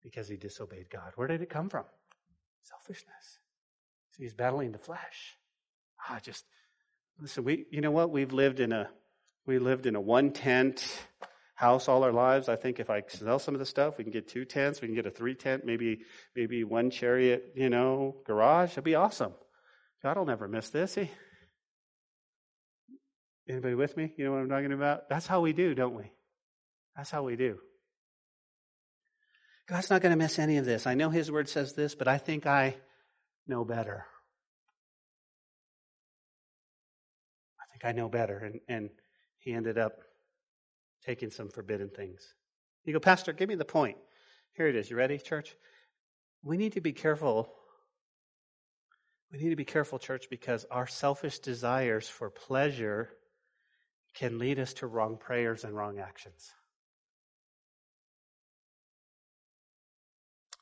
[0.02, 1.12] because he disobeyed God.
[1.16, 1.84] Where did it come from?
[2.64, 3.38] Selfishness.
[4.12, 5.36] So he's battling the flesh.
[6.08, 6.44] Ah, just
[7.20, 7.44] listen.
[7.44, 8.10] We, you know what?
[8.10, 8.88] We've lived in a
[9.46, 10.82] we lived in a one tent
[11.54, 12.48] house all our lives.
[12.48, 14.80] I think if I sell some of the stuff, we can get two tents.
[14.80, 16.00] We can get a three tent, maybe
[16.34, 18.70] maybe one chariot, you know, garage.
[18.70, 19.34] That'd be awesome.
[20.02, 20.94] God will never miss this.
[20.94, 21.10] He,
[23.48, 24.12] anybody with me?
[24.16, 25.08] You know what I'm talking about?
[25.08, 26.10] That's how we do, don't we?
[26.96, 27.58] That's how we do.
[29.66, 30.86] God's not going to miss any of this.
[30.86, 32.76] I know His word says this, but I think I
[33.46, 34.04] know better.
[37.60, 38.38] I think I know better.
[38.38, 38.90] And, and
[39.38, 39.98] he ended up
[41.04, 42.34] taking some forbidden things.
[42.84, 43.96] You go, Pastor, give me the point.
[44.54, 44.90] Here it is.
[44.90, 45.54] You ready, church?
[46.42, 47.52] We need to be careful.
[49.32, 53.10] We need to be careful, church, because our selfish desires for pleasure
[54.14, 56.52] can lead us to wrong prayers and wrong actions.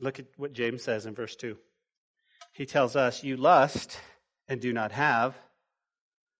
[0.02, 1.56] Look at what James says in verse 2.
[2.52, 3.96] He tells us, You lust
[4.48, 5.36] and do not have.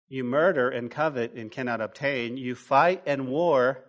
[0.08, 2.36] You murder and covet and cannot obtain.
[2.36, 3.84] You fight and war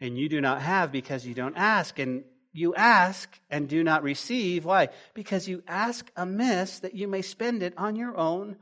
[0.00, 1.98] and you do not have because you don't ask.
[1.98, 4.64] And you ask and do not receive.
[4.64, 4.88] Why?
[5.12, 8.56] Because you ask amiss that you may spend it on your own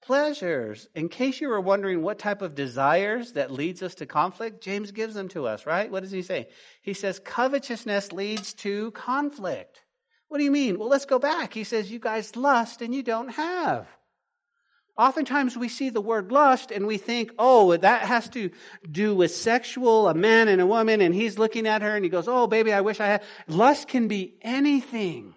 [0.00, 0.88] pleasures.
[0.94, 4.92] In case you were wondering what type of desires that leads us to conflict, James
[4.92, 5.90] gives them to us, right?
[5.90, 6.48] What does he say?
[6.82, 9.80] He says covetousness leads to conflict.
[10.28, 10.78] What do you mean?
[10.78, 11.54] Well, let's go back.
[11.54, 13.86] He says you guys lust and you don't have.
[14.96, 18.50] Oftentimes we see the word lust and we think, oh, that has to
[18.90, 22.10] do with sexual, a man and a woman, and he's looking at her and he
[22.10, 23.22] goes, oh, baby, I wish I had.
[23.46, 25.34] Lust can be anything.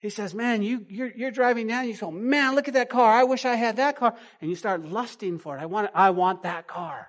[0.00, 3.12] He says, man, you, you're, you're driving down, you go, man, look at that car.
[3.12, 4.14] I wish I had that car.
[4.40, 5.60] And you start lusting for it.
[5.60, 7.08] I want, I want that car.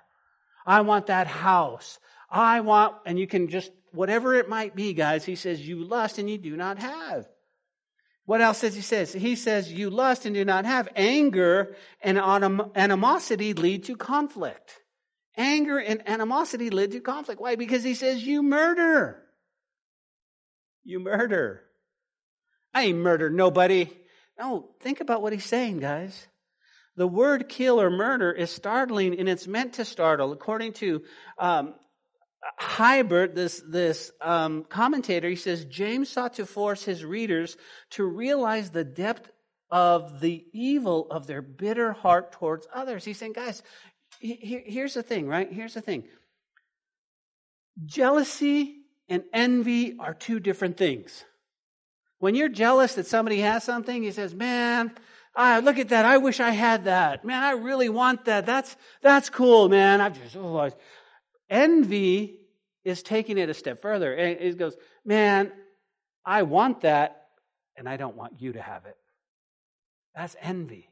[0.66, 2.00] I want that house.
[2.28, 6.18] I want, and you can just, whatever it might be, guys, he says, you lust
[6.18, 7.26] and you do not have.
[8.26, 9.04] What else does he say?
[9.06, 10.88] He says, you lust and do not have.
[10.94, 14.72] Anger and animosity lead to conflict.
[15.36, 17.40] Anger and animosity lead to conflict.
[17.40, 17.56] Why?
[17.56, 19.22] Because he says, you murder.
[20.84, 21.62] You murder.
[22.72, 23.90] I ain't murdered nobody.
[24.38, 26.28] No, think about what he's saying, guys.
[26.96, 30.32] The word kill or murder is startling and it's meant to startle.
[30.32, 31.02] According to
[31.38, 31.74] um,
[32.58, 37.56] Hiebert, this, this um, commentator, he says James sought to force his readers
[37.90, 39.30] to realize the depth
[39.70, 43.04] of the evil of their bitter heart towards others.
[43.04, 43.62] He's saying, guys,
[44.18, 45.52] he, here's the thing, right?
[45.52, 46.04] Here's the thing.
[47.84, 48.76] Jealousy
[49.08, 51.24] and envy are two different things.
[52.18, 54.92] When you're jealous that somebody has something, he says, man,
[55.34, 56.04] ah, look at that.
[56.04, 57.24] I wish I had that.
[57.24, 58.44] Man, I really want that.
[58.44, 60.00] That's, that's cool, man.
[60.00, 60.72] I just, oh, I,
[61.50, 62.38] Envy
[62.84, 64.14] is taking it a step further.
[64.14, 65.52] And it goes, man,
[66.24, 67.26] I want that,
[67.76, 68.96] and I don't want you to have it.
[70.14, 70.88] That's envy.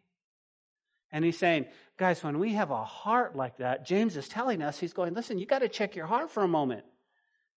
[1.11, 1.66] And he's saying,
[1.97, 5.38] guys, when we have a heart like that, James is telling us, he's going, listen,
[5.38, 6.85] you got to check your heart for a moment.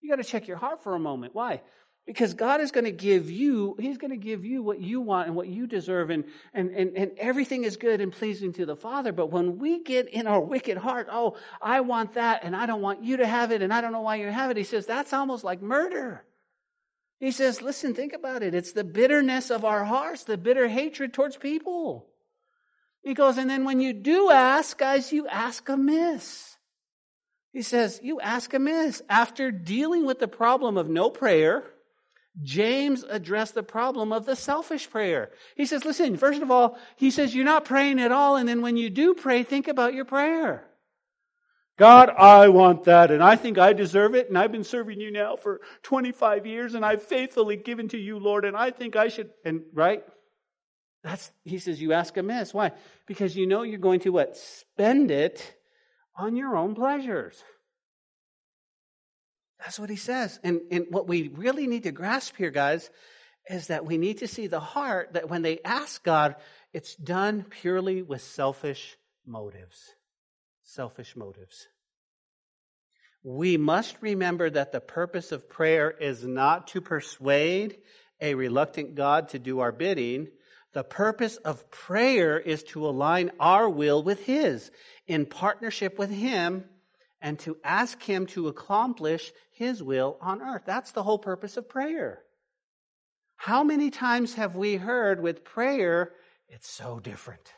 [0.00, 1.34] You got to check your heart for a moment.
[1.34, 1.60] Why?
[2.04, 5.28] Because God is going to give you, He's going to give you what you want
[5.28, 8.74] and what you deserve, and, and, and, and everything is good and pleasing to the
[8.74, 9.12] Father.
[9.12, 12.82] But when we get in our wicked heart, oh, I want that, and I don't
[12.82, 14.84] want you to have it, and I don't know why you have it, He says,
[14.84, 16.24] that's almost like murder.
[17.20, 18.52] He says, listen, think about it.
[18.52, 22.08] It's the bitterness of our hearts, the bitter hatred towards people.
[23.04, 26.56] He goes, and then when you do ask, guys, you ask amiss.
[27.52, 29.02] He says, you ask amiss.
[29.08, 31.64] After dealing with the problem of no prayer,
[32.40, 35.30] James addressed the problem of the selfish prayer.
[35.54, 38.36] He says, listen, first of all, he says, you're not praying at all.
[38.36, 40.66] And then when you do pray, think about your prayer.
[41.78, 45.10] God, I want that, and I think I deserve it, and I've been serving you
[45.10, 49.08] now for 25 years, and I've faithfully given to you, Lord, and I think I
[49.08, 50.04] should, and right?
[51.02, 52.54] That's, he says, you ask amiss.
[52.54, 52.72] Why?
[53.06, 54.36] Because you know you're going to what?
[54.36, 55.56] Spend it
[56.16, 57.42] on your own pleasures.
[59.62, 60.40] That's what he says.
[60.42, 62.90] And, and what we really need to grasp here, guys,
[63.48, 66.34] is that we need to see the heart that when they ask God,
[66.72, 69.94] it's done purely with selfish motives.
[70.64, 71.68] Selfish motives.
[73.22, 77.78] We must remember that the purpose of prayer is not to persuade
[78.20, 80.28] a reluctant God to do our bidding.
[80.72, 84.72] The purpose of prayer is to align our will with His
[85.06, 86.64] in partnership with Him
[87.22, 90.62] and to ask Him to accomplish His will on earth.
[90.66, 92.22] That's the whole purpose of prayer.
[93.36, 96.12] How many times have we heard with prayer,
[96.48, 97.52] it's so different?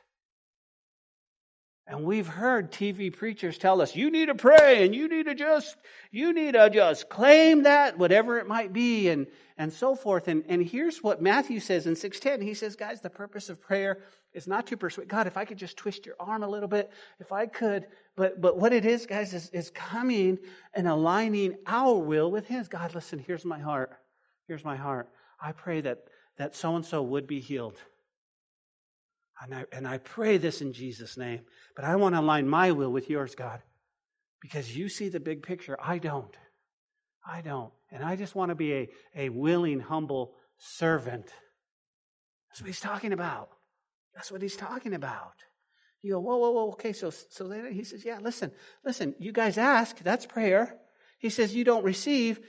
[1.87, 5.35] And we've heard TV preachers tell us, you need to pray and you need to
[5.35, 5.77] just,
[6.11, 9.27] you need to just claim that, whatever it might be, and,
[9.59, 10.27] and so forth.
[10.29, 12.47] And, and here's what Matthew says in 610.
[12.47, 13.99] He says, guys, the purpose of prayer
[14.33, 16.91] is not to persuade God, if I could just twist your arm a little bit,
[17.21, 20.39] if I could, but, but what it is, guys, is, is coming
[20.73, 22.67] and aligning our will with His.
[22.67, 23.93] God, listen, here's my heart.
[24.49, 25.11] Here's my heart.
[25.41, 26.05] I pray that,
[26.39, 27.77] that so-and-so would be healed.
[29.43, 31.41] And I, and I pray this in Jesus' name.
[31.75, 33.61] But I want to align my will with yours, God,
[34.41, 35.77] because you see the big picture.
[35.83, 36.35] I don't.
[37.27, 37.73] I don't.
[37.91, 41.27] And I just want to be a, a willing, humble servant.
[42.49, 43.51] That's what he's talking about.
[44.15, 45.35] That's what he's talking about.
[46.03, 48.53] You go, whoa, whoa, whoa, okay, so, so then he says, yeah, listen,
[48.85, 50.77] listen, you guys ask, that's prayer.
[51.19, 52.41] He says, you don't receive,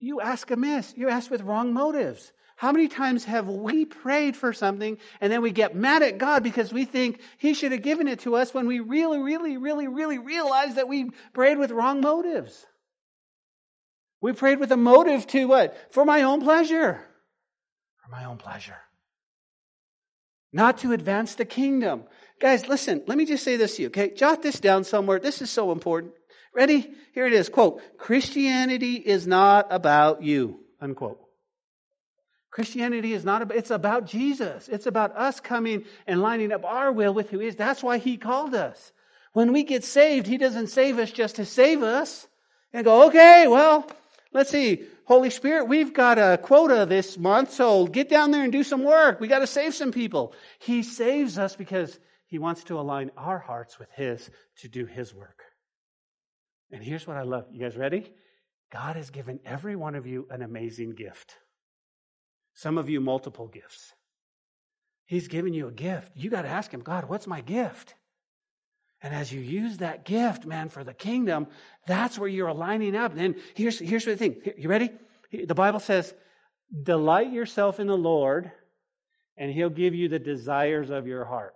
[0.00, 2.32] you ask amiss, you ask with wrong motives.
[2.56, 6.42] How many times have we prayed for something and then we get mad at God
[6.42, 9.88] because we think He should have given it to us when we really, really, really,
[9.88, 12.64] really realize that we prayed with wrong motives?
[14.20, 15.92] We prayed with a motive to what?
[15.92, 17.04] For my own pleasure.
[18.04, 18.78] For my own pleasure.
[20.52, 22.04] Not to advance the kingdom.
[22.38, 24.10] Guys, listen, let me just say this to you, okay?
[24.10, 25.18] Jot this down somewhere.
[25.18, 26.12] This is so important.
[26.54, 26.92] Ready?
[27.14, 27.48] Here it is.
[27.48, 30.60] Quote, Christianity is not about you.
[30.80, 31.21] Unquote.
[32.52, 34.68] Christianity is not about, it's about Jesus.
[34.68, 37.56] It's about us coming and lining up our will with who is.
[37.56, 38.92] That's why he called us.
[39.32, 42.28] When we get saved, he doesn't save us just to save us
[42.74, 43.90] and go, okay, well,
[44.34, 44.82] let's see.
[45.06, 48.84] Holy Spirit, we've got a quota this month, so get down there and do some
[48.84, 49.18] work.
[49.18, 50.34] We got to save some people.
[50.58, 55.14] He saves us because he wants to align our hearts with his to do his
[55.14, 55.42] work.
[56.70, 57.46] And here's what I love.
[57.50, 58.12] You guys ready?
[58.70, 61.34] God has given every one of you an amazing gift.
[62.54, 63.92] Some of you, multiple gifts.
[65.06, 66.12] He's given you a gift.
[66.14, 67.94] You got to ask him, God, what's my gift?
[69.02, 71.48] And as you use that gift, man, for the kingdom,
[71.86, 73.12] that's where you're aligning up.
[73.12, 74.36] And then here's, here's the thing.
[74.56, 74.90] You ready?
[75.32, 76.14] The Bible says,
[76.82, 78.52] delight yourself in the Lord,
[79.36, 81.54] and he'll give you the desires of your heart.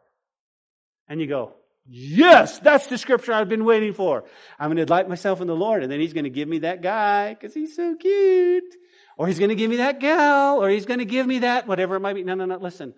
[1.08, 1.52] And you go,
[1.86, 4.24] yes, that's the scripture I've been waiting for.
[4.58, 6.60] I'm going to delight myself in the Lord, and then he's going to give me
[6.60, 8.74] that guy because he's so cute.
[9.16, 11.66] Or he's going to give me that gal, or he's going to give me that,
[11.66, 12.22] whatever it might be.
[12.22, 12.94] No, no, no, listen.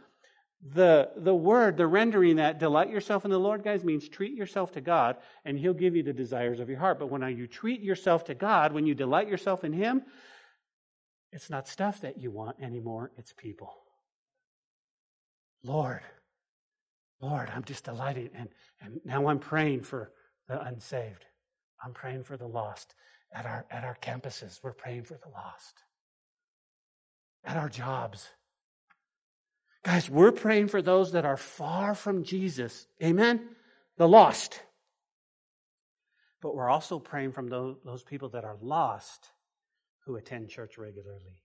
[0.74, 4.72] The, the word, the rendering that delight yourself in the Lord, guys, means treat yourself
[4.72, 6.98] to God and He'll give you the desires of your heart.
[6.98, 10.02] But when you treat yourself to God, when you delight yourself in Him,
[11.30, 13.72] it's not stuff that you want anymore, it's people.
[15.62, 16.00] Lord,
[17.20, 18.30] Lord, I'm just delighted.
[18.34, 18.48] And,
[18.80, 20.10] and now I'm praying for
[20.48, 21.24] the unsaved.
[21.84, 22.94] I'm praying for the lost.
[23.32, 25.84] At our, at our campuses, we're praying for the lost.
[27.45, 28.28] At our jobs,
[29.89, 32.86] Guys, we're praying for those that are far from Jesus.
[33.03, 33.49] Amen?
[33.97, 34.61] The lost.
[36.43, 39.30] But we're also praying from those, those people that are lost
[40.05, 41.43] who attend church regularly.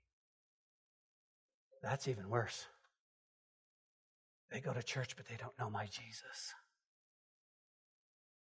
[1.81, 2.65] That's even worse.
[4.51, 6.53] They go to church, but they don't know my Jesus.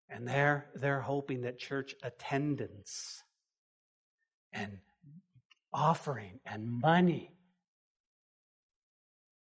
[0.09, 3.23] And they're, they're hoping that church attendance
[4.53, 4.79] and
[5.73, 7.36] offering and money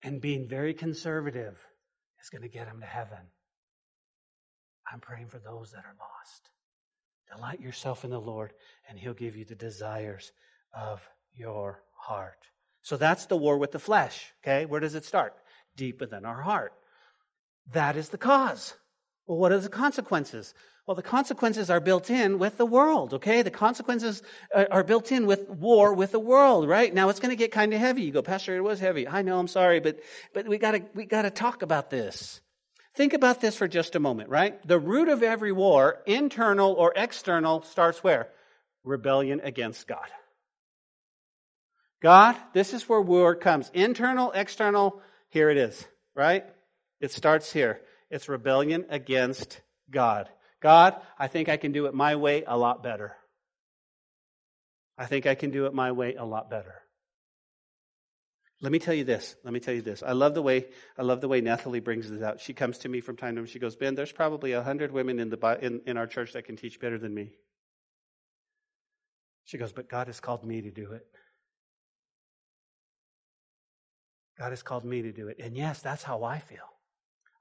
[0.02, 1.58] and being very conservative
[2.22, 3.18] is going to get them to heaven.
[4.90, 6.50] I'm praying for those that are lost.
[7.34, 8.52] Delight yourself in the Lord,
[8.88, 10.32] and He'll give you the desires
[10.74, 11.00] of
[11.34, 12.46] your heart.
[12.82, 14.32] So that's the war with the flesh.
[14.42, 15.34] Okay, where does it start?
[15.76, 16.72] Deep within our heart.
[17.72, 18.74] That is the cause.
[19.26, 20.54] Well, what are the consequences?
[20.90, 23.42] Well, the consequences are built in with the world, okay?
[23.42, 26.92] The consequences uh, are built in with war with the world, right?
[26.92, 28.02] Now it's going to get kind of heavy.
[28.02, 29.06] You go, Pastor, it was heavy.
[29.06, 30.00] I know, I'm sorry, but,
[30.34, 32.40] but we gotta, we gotta talk about this.
[32.96, 34.60] Think about this for just a moment, right?
[34.66, 38.26] The root of every war, internal or external, starts where?
[38.82, 40.08] Rebellion against God.
[42.02, 43.70] God, this is where war comes.
[43.74, 45.86] Internal, external, here it is,
[46.16, 46.46] right?
[47.00, 47.80] It starts here.
[48.10, 50.28] It's rebellion against God.
[50.60, 53.16] God, I think I can do it my way a lot better.
[54.98, 56.82] I think I can do it my way a lot better.
[58.62, 59.36] Let me tell you this.
[59.42, 60.02] Let me tell you this.
[60.02, 60.66] I love the way
[60.98, 62.40] I love the way Nathalie brings this out.
[62.40, 63.46] She comes to me from time to time.
[63.46, 66.44] She goes, Ben, there's probably a hundred women in the in, in our church that
[66.44, 67.30] can teach better than me.
[69.44, 71.06] She goes, but God has called me to do it.
[74.38, 75.38] God has called me to do it.
[75.40, 76.58] And yes, that's how I feel.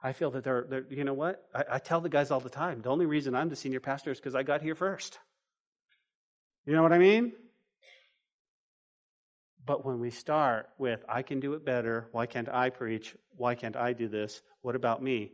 [0.02, 1.46] I feel that they're, they're you know what?
[1.54, 4.12] I, I, tell the guys all the time the only reason I'm the senior pastor
[4.12, 5.20] is because I got here first.
[6.66, 7.34] You know what I mean?
[9.66, 13.16] But when we start with, I can do it better, why can't I preach?
[13.36, 14.42] Why can't I do this?
[14.62, 15.32] What about me?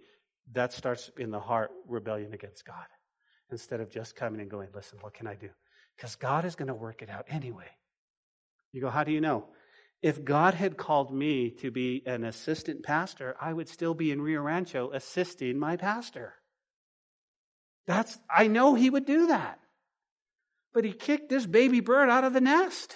[0.53, 2.85] That starts in the heart rebellion against God.
[3.51, 5.49] Instead of just coming and going, listen, what can I do?
[5.95, 7.69] Because God is going to work it out anyway.
[8.73, 9.45] You go, how do you know?
[10.05, 14.21] If God had called me to be an assistant pastor, I would still be in
[14.21, 16.35] Rio Rancho assisting my pastor.
[17.87, 19.59] That's, I know he would do that.
[20.75, 22.95] But he kicked this baby bird out of the nest.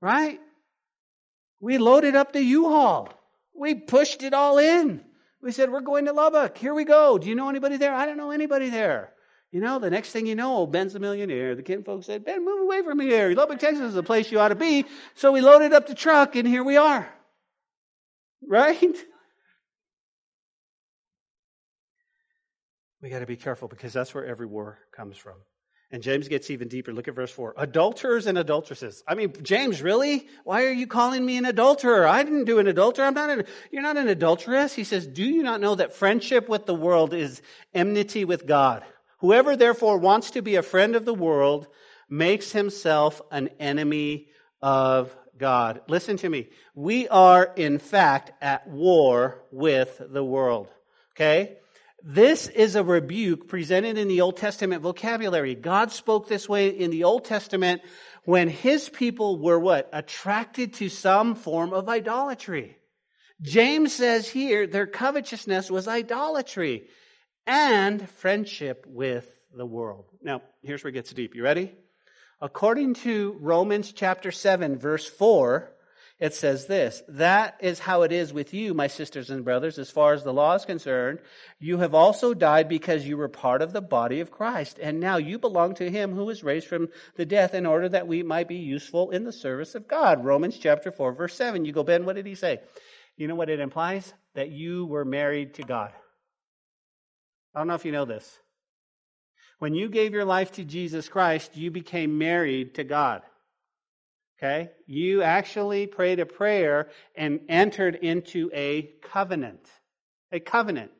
[0.00, 0.38] Right?
[1.58, 3.12] We loaded up the U-Haul.
[3.52, 5.04] We pushed it all in.
[5.42, 6.56] We said, we're going to Lubbock.
[6.56, 7.18] Here we go.
[7.18, 7.92] Do you know anybody there?
[7.92, 9.14] I don't know anybody there.
[9.56, 11.54] You know, the next thing you know, Ben's a millionaire.
[11.54, 13.30] The Ken folks said, Ben, move away from here.
[13.30, 14.84] Lubbock, Texas is the place you ought to be.
[15.14, 17.08] So we loaded up the truck and here we are.
[18.46, 18.94] Right?
[23.00, 25.36] We got to be careful because that's where every war comes from.
[25.90, 26.92] And James gets even deeper.
[26.92, 27.54] Look at verse 4.
[27.56, 29.02] Adulterers and adulteresses.
[29.08, 30.28] I mean, James, really?
[30.44, 32.06] Why are you calling me an adulterer?
[32.06, 33.06] I didn't do an adulterer.
[33.06, 34.74] I'm not an, you're not an adulteress.
[34.74, 37.40] He says, Do you not know that friendship with the world is
[37.72, 38.84] enmity with God?
[39.26, 41.66] Whoever therefore wants to be a friend of the world
[42.08, 44.28] makes himself an enemy
[44.62, 45.80] of God.
[45.88, 46.50] Listen to me.
[46.76, 50.68] We are, in fact, at war with the world.
[51.16, 51.56] Okay?
[52.04, 55.56] This is a rebuke presented in the Old Testament vocabulary.
[55.56, 57.82] God spoke this way in the Old Testament
[58.26, 59.90] when his people were what?
[59.92, 62.76] Attracted to some form of idolatry.
[63.42, 66.86] James says here their covetousness was idolatry
[67.46, 70.06] and friendship with the world.
[70.22, 71.34] Now, here's where it gets deep.
[71.34, 71.72] You ready?
[72.40, 75.72] According to Romans chapter 7, verse 4,
[76.18, 79.90] it says this That is how it is with you, my sisters and brothers, as
[79.90, 81.18] far as the law is concerned.
[81.58, 85.18] You have also died because you were part of the body of Christ, and now
[85.18, 88.48] you belong to him who was raised from the death in order that we might
[88.48, 90.24] be useful in the service of God.
[90.24, 91.64] Romans chapter 4, verse 7.
[91.64, 92.60] You go, Ben, what did he say?
[93.16, 94.12] You know what it implies?
[94.34, 95.92] That you were married to God.
[97.56, 98.38] I don't know if you know this.
[99.58, 103.22] When you gave your life to Jesus Christ, you became married to God.
[104.38, 104.72] Okay?
[104.86, 109.66] You actually prayed a prayer and entered into a covenant.
[110.32, 110.90] A covenant.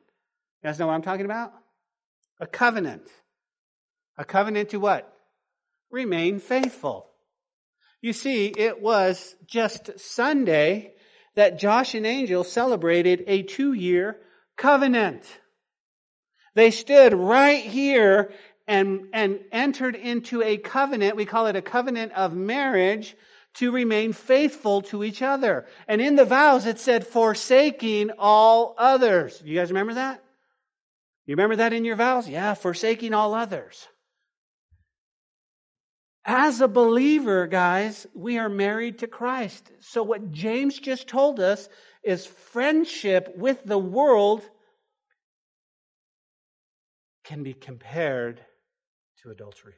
[0.63, 1.53] You guys know what I'm talking about?
[2.39, 3.07] A covenant.
[4.17, 5.13] A covenant to what?
[5.91, 7.07] Remain faithful.
[8.01, 10.95] You see, it was just Sunday
[11.35, 14.17] that Josh and Angel celebrated a two year
[14.57, 15.23] covenant.
[16.57, 18.31] They stood right here
[18.67, 21.15] and, and entered into a covenant.
[21.15, 23.15] We call it a covenant of marriage
[23.57, 25.67] to remain faithful to each other.
[25.87, 29.39] And in the vows, it said, forsaking all others.
[29.45, 30.23] You guys remember that?
[31.27, 32.27] You remember that in your vows?
[32.27, 33.87] Yeah, forsaking all others.
[36.25, 39.69] As a believer, guys, we are married to Christ.
[39.81, 41.69] So what James just told us
[42.01, 44.41] is friendship with the world
[47.27, 48.39] can be compared
[49.21, 49.73] to adultery.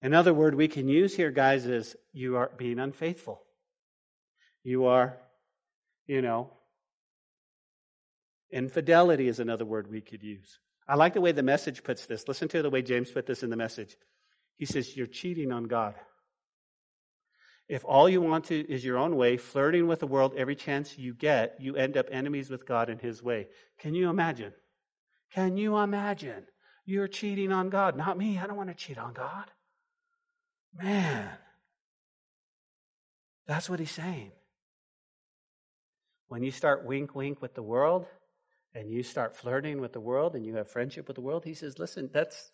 [0.00, 3.42] Another word we can use here, guys, is you are being unfaithful.
[4.62, 5.18] You are,
[6.06, 6.50] you know,
[8.50, 10.58] infidelity is another word we could use.
[10.88, 12.26] I like the way the message puts this.
[12.26, 13.96] Listen to the way James put this in the message.
[14.56, 15.94] He says, You're cheating on God.
[17.68, 20.98] If all you want to is your own way, flirting with the world every chance
[20.98, 23.48] you get, you end up enemies with God and His way.
[23.78, 24.52] Can you imagine?
[25.32, 26.44] Can you imagine?
[26.84, 27.96] You're cheating on God.
[27.96, 28.38] Not me.
[28.38, 29.50] I don't want to cheat on God.
[30.76, 31.30] Man.
[33.46, 34.32] That's what he's saying.
[36.28, 38.06] When you start wink wink with the world
[38.74, 41.54] and you start flirting with the world and you have friendship with the world, he
[41.54, 42.50] says, listen, that's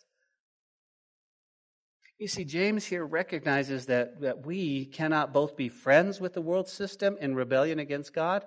[2.21, 6.69] you see, James here recognizes that, that we cannot both be friends with the world
[6.69, 8.45] system in rebellion against God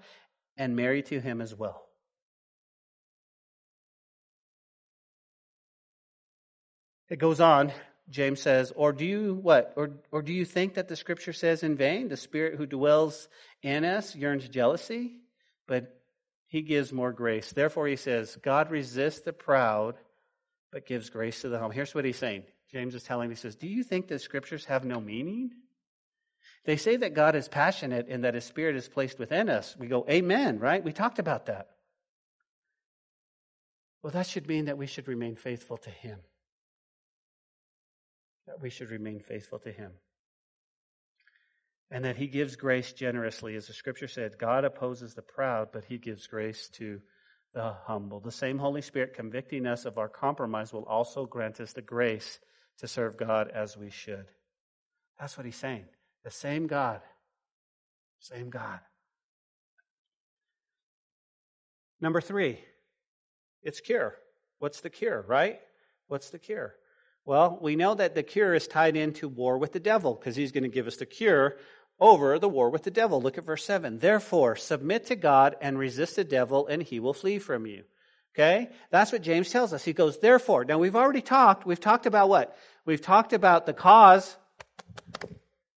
[0.57, 1.85] and married to Him as well.
[7.09, 7.73] It goes on.
[8.09, 9.73] James says, or do you what?
[9.75, 13.29] Or, or do you think that the scripture says in vain, the spirit who dwells
[13.61, 15.17] in us yearns jealousy?
[15.67, 16.01] But
[16.47, 17.51] he gives more grace.
[17.51, 19.97] Therefore, he says, God resists the proud,
[20.71, 21.75] but gives grace to the humble.
[21.75, 24.85] Here's what he's saying James is telling, he says, Do you think the scriptures have
[24.85, 25.51] no meaning?
[26.65, 29.77] They say that God is passionate and that his spirit is placed within us.
[29.79, 30.83] We go, Amen, right?
[30.83, 31.69] We talked about that.
[34.03, 36.19] Well, that should mean that we should remain faithful to him.
[38.47, 39.93] That we should remain faithful to him.
[41.91, 43.57] And that he gives grace generously.
[43.57, 47.01] As the scripture said, God opposes the proud, but he gives grace to
[47.55, 48.21] the humble.
[48.21, 52.41] The same Holy Spirit convicting us of our compromise will also grant us the grace
[52.79, 54.27] to serve God as we should.
[55.19, 55.85] That's what he's saying.
[56.25, 57.01] The same God.
[58.19, 58.81] Same God.
[62.01, 62.59] Number three,
[63.63, 64.17] it's cure.
[64.59, 65.61] What's the cure, right?
[66.09, 66.75] What's the cure?
[67.25, 70.53] Well, we know that the cure is tied into war with the devil because he's
[70.53, 71.57] going to give us the cure
[71.99, 73.21] over the war with the devil.
[73.21, 73.99] Look at verse 7.
[73.99, 77.85] Therefore, submit to God and resist the devil, and he will flee from you.
[78.35, 78.69] Okay?
[78.91, 79.85] That's what James tells us.
[79.85, 80.65] He goes, therefore.
[80.65, 81.65] Now, we've already talked.
[81.65, 82.57] We've talked about what?
[82.85, 84.37] We've talked about the cause,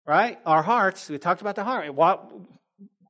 [0.06, 0.38] right?
[0.46, 1.08] Our hearts.
[1.10, 1.94] We talked about the heart.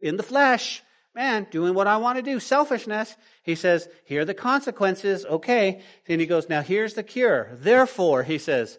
[0.03, 0.82] In the flesh,
[1.14, 3.16] man, doing what I want to do, selfishness.
[3.42, 5.24] He says, here are the consequences.
[5.24, 5.80] Okay.
[6.07, 7.51] Then he goes, now here's the cure.
[7.55, 8.78] Therefore, he says,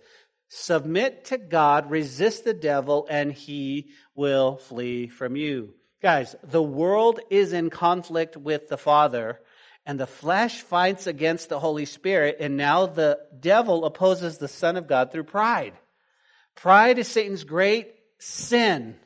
[0.50, 5.74] submit to God, resist the devil, and he will flee from you.
[6.02, 9.40] Guys, the world is in conflict with the Father
[9.88, 14.76] and the flesh fights against the Holy Spirit, and now the devil opposes the Son
[14.76, 15.74] of God through pride.
[16.56, 18.98] Pride is Satan's great sin.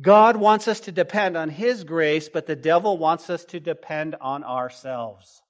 [0.00, 4.16] God wants us to depend on His grace, but the devil wants us to depend
[4.18, 5.42] on ourselves.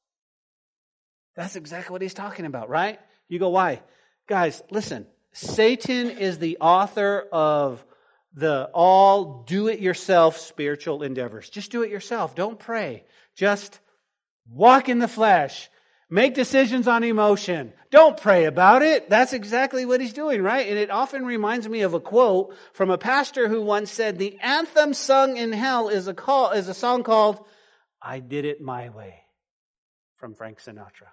[1.36, 2.98] That's exactly what he's talking about, right?
[3.28, 3.80] You go, why?
[4.26, 5.06] Guys, listen.
[5.32, 7.84] Satan is the author of
[8.34, 11.48] the all do it yourself spiritual endeavors.
[11.48, 12.34] Just do it yourself.
[12.34, 13.04] Don't pray.
[13.36, 13.78] Just
[14.50, 15.70] walk in the flesh.
[16.12, 17.72] Make decisions on emotion.
[17.92, 19.08] Don't pray about it.
[19.08, 20.68] That's exactly what he's doing, right?
[20.68, 24.36] And it often reminds me of a quote from a pastor who once said, the
[24.42, 27.44] anthem sung in hell is a call, is a song called,
[28.02, 29.22] I Did It My Way
[30.16, 31.08] from Frank Sinatra.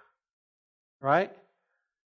[1.00, 1.30] Right?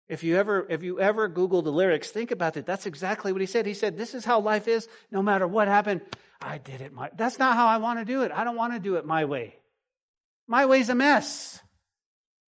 [0.09, 2.67] If you ever, if you ever Google the lyrics, think about it.
[2.67, 3.65] That's exactly what he said.
[3.65, 4.87] He said, this is how life is.
[5.11, 6.03] No matter what happened,
[6.43, 8.33] I did it my, that's not how I want to do it.
[8.33, 9.57] I don't want to do it my way.
[10.47, 11.61] My way's a mess.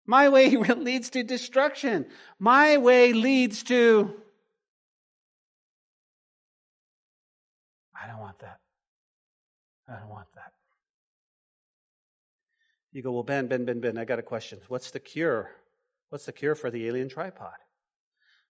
[0.05, 2.05] My way leads to destruction.
[2.39, 4.13] My way leads to.
[7.95, 8.59] I don't want that.
[9.87, 10.51] I don't want that.
[12.91, 14.59] You go, well, Ben, Ben, Ben, Ben, I got a question.
[14.67, 15.51] What's the cure?
[16.09, 17.55] What's the cure for the alien tripod?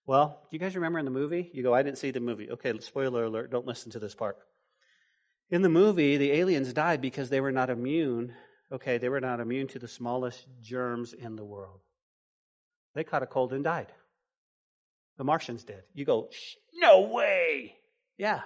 [0.06, 1.50] Well, do you guys remember in the movie?
[1.52, 2.52] You go, I didn't see the movie.
[2.52, 4.38] Okay, spoiler alert, don't listen to this part.
[5.50, 8.34] In the movie, the aliens died because they were not immune
[8.72, 11.80] okay, they were not immune to the smallest germs in the world.
[12.94, 13.92] They caught a cold and died.
[15.18, 15.84] The Martians did.
[15.94, 16.30] You go,
[16.74, 17.76] no way.
[18.18, 18.42] Yeah.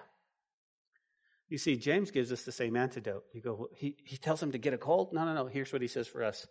[1.47, 3.23] You see, James gives us the same antidote.
[3.33, 5.13] You go, he, he tells them to get a cold?
[5.13, 5.47] No, no, no.
[5.47, 6.45] Here's what he says for us.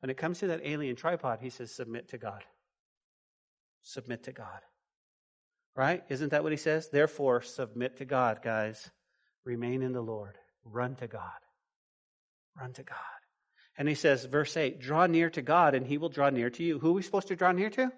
[0.00, 2.42] When it comes to that alien tripod, he says, submit to God.
[3.82, 4.60] Submit to God.
[5.76, 6.02] Right?
[6.08, 6.88] Isn't that what he says?
[6.90, 8.90] Therefore, submit to God, guys.
[9.44, 10.36] Remain in the Lord.
[10.64, 11.30] Run to God.
[12.60, 12.96] Run to God.
[13.78, 16.62] And he says, verse 8, draw near to God and he will draw near to
[16.62, 16.78] you.
[16.78, 17.90] Who are we supposed to draw near to?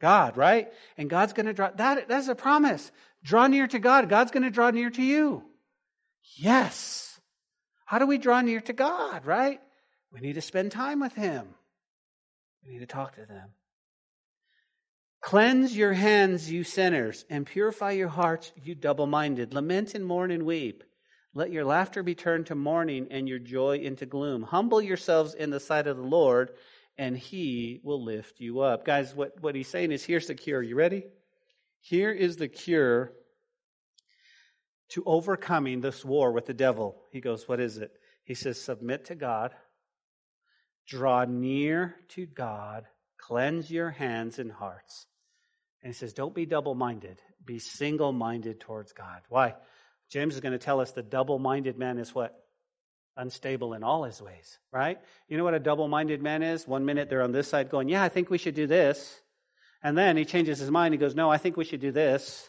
[0.00, 0.68] God, right?
[0.96, 2.90] And God's going to draw, that, that's a promise.
[3.22, 4.08] Draw near to God.
[4.08, 5.44] God's going to draw near to you.
[6.36, 7.20] Yes.
[7.84, 9.60] How do we draw near to God, right?
[10.12, 11.46] We need to spend time with Him.
[12.64, 13.50] We need to talk to them.
[15.20, 19.52] Cleanse your hands, you sinners, and purify your hearts, you double minded.
[19.52, 20.84] Lament and mourn and weep.
[21.34, 24.42] Let your laughter be turned to mourning and your joy into gloom.
[24.42, 26.52] Humble yourselves in the sight of the Lord,
[26.96, 28.84] and he will lift you up.
[28.84, 30.62] Guys, what, what he's saying is here's the cure.
[30.62, 31.04] You ready?
[31.80, 33.12] Here is the cure
[34.90, 36.96] to overcoming this war with the devil.
[37.12, 37.92] He goes, What is it?
[38.24, 39.54] He says, Submit to God,
[40.86, 42.86] draw near to God,
[43.18, 45.06] cleanse your hands and hearts.
[45.82, 49.20] And he says, Don't be double minded, be single minded towards God.
[49.28, 49.54] Why?
[50.10, 52.44] James is going to tell us the double minded man is what?
[53.16, 54.98] Unstable in all his ways, right?
[55.28, 56.66] You know what a double minded man is?
[56.66, 59.20] One minute they're on this side going, Yeah, I think we should do this.
[59.82, 60.94] And then he changes his mind.
[60.94, 62.48] He goes, No, I think we should do this.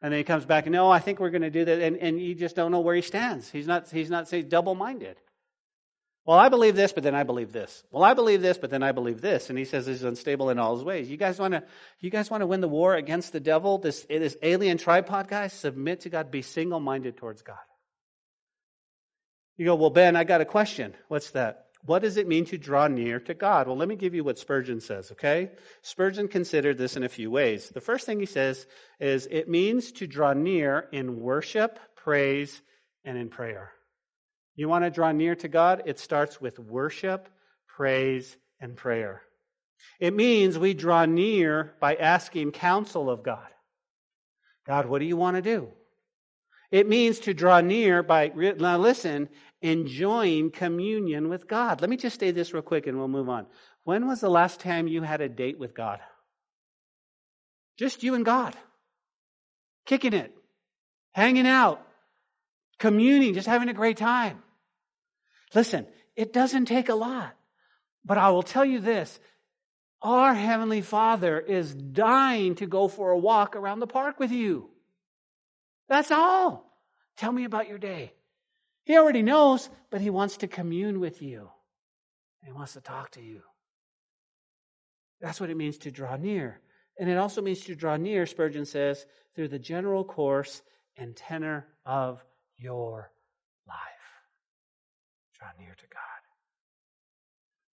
[0.00, 1.80] And then he comes back, No, I think we're going to do that.
[1.80, 3.50] And, and you just don't know where he stands.
[3.50, 5.16] He's not, he's not say, double minded.
[6.26, 7.84] Well, I believe this, but then I believe this.
[7.92, 9.48] Well, I believe this, but then I believe this.
[9.48, 11.08] And he says he's unstable in all his ways.
[11.08, 11.62] You guys want to,
[12.00, 13.78] you guys want to win the war against the devil?
[13.78, 15.46] This, this alien tripod guy?
[15.46, 16.32] Submit to God.
[16.32, 17.56] Be single-minded towards God.
[19.56, 20.94] You go, well, Ben, I got a question.
[21.06, 21.66] What's that?
[21.84, 23.68] What does it mean to draw near to God?
[23.68, 25.52] Well, let me give you what Spurgeon says, okay?
[25.82, 27.68] Spurgeon considered this in a few ways.
[27.68, 28.66] The first thing he says
[28.98, 32.60] is it means to draw near in worship, praise,
[33.04, 33.70] and in prayer.
[34.56, 35.82] You want to draw near to God?
[35.86, 37.28] It starts with worship,
[37.68, 39.22] praise, and prayer.
[40.00, 43.46] It means we draw near by asking counsel of God.
[44.66, 45.68] God, what do you want to do?
[46.70, 49.28] It means to draw near by, now listen,
[49.62, 51.80] enjoying communion with God.
[51.80, 53.46] Let me just say this real quick and we'll move on.
[53.84, 56.00] When was the last time you had a date with God?
[57.76, 58.56] Just you and God.
[59.84, 60.34] Kicking it,
[61.12, 61.86] hanging out,
[62.78, 64.42] communing, just having a great time.
[65.54, 67.34] Listen, it doesn't take a lot.
[68.04, 69.18] But I will tell you this
[70.02, 74.70] our Heavenly Father is dying to go for a walk around the park with you.
[75.88, 76.70] That's all.
[77.16, 78.12] Tell me about your day.
[78.84, 81.50] He already knows, but He wants to commune with you.
[82.44, 83.40] He wants to talk to you.
[85.20, 86.60] That's what it means to draw near.
[86.98, 90.62] And it also means to draw near, Spurgeon says, through the general course
[90.96, 92.24] and tenor of
[92.56, 93.10] your
[95.46, 96.00] draw near to God.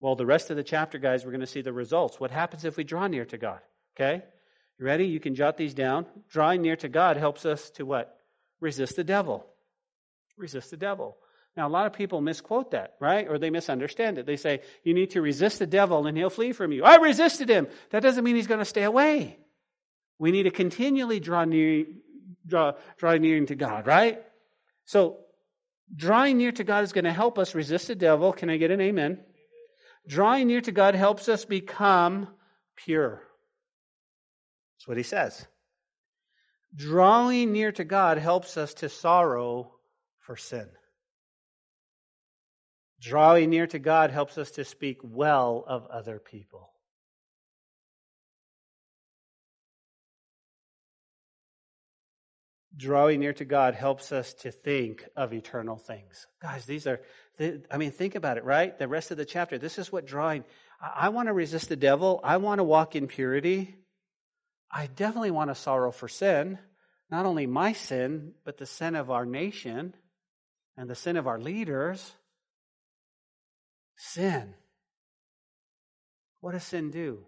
[0.00, 2.20] Well, the rest of the chapter, guys, we're going to see the results.
[2.20, 3.60] What happens if we draw near to God?
[3.96, 4.22] Okay?
[4.78, 5.06] You ready?
[5.06, 6.06] You can jot these down.
[6.30, 8.18] Drawing near to God helps us to what?
[8.60, 9.46] Resist the devil.
[10.36, 11.16] Resist the devil.
[11.56, 13.28] Now, a lot of people misquote that, right?
[13.28, 14.26] Or they misunderstand it.
[14.26, 16.82] They say, you need to resist the devil and he'll flee from you.
[16.82, 17.68] I resisted him.
[17.90, 19.38] That doesn't mean he's going to stay away.
[20.18, 21.86] We need to continually draw near,
[22.44, 24.20] draw, draw near to God, right?
[24.84, 25.23] So
[25.94, 28.32] Drawing near to God is going to help us resist the devil.
[28.32, 29.20] Can I get an amen?
[30.06, 32.28] Drawing near to God helps us become
[32.76, 33.22] pure.
[34.76, 35.46] That's what he says.
[36.74, 39.72] Drawing near to God helps us to sorrow
[40.20, 40.68] for sin.
[43.00, 46.73] Drawing near to God helps us to speak well of other people.
[52.76, 56.26] Drawing near to God helps us to think of eternal things.
[56.42, 57.00] Guys, these are,
[57.70, 58.76] I mean, think about it, right?
[58.76, 59.58] The rest of the chapter.
[59.58, 60.44] This is what drawing,
[60.80, 62.20] I, want to resist the devil.
[62.24, 63.76] I want to walk in purity.
[64.70, 66.58] I definitely want to sorrow for sin.
[67.10, 69.94] Not only my sin, but the sin of our nation
[70.76, 72.12] and the sin of our leaders.
[73.96, 74.54] Sin.
[76.40, 77.24] What does sin do?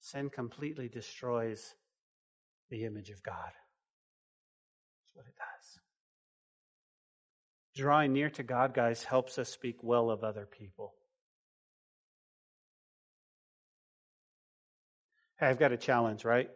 [0.00, 1.74] Sin completely destroys
[2.68, 3.52] the image of God.
[5.16, 5.80] What it does.
[7.74, 10.92] Drawing near to God, guys, helps us speak well of other people.
[15.38, 16.50] Hey, I've got a challenge, right?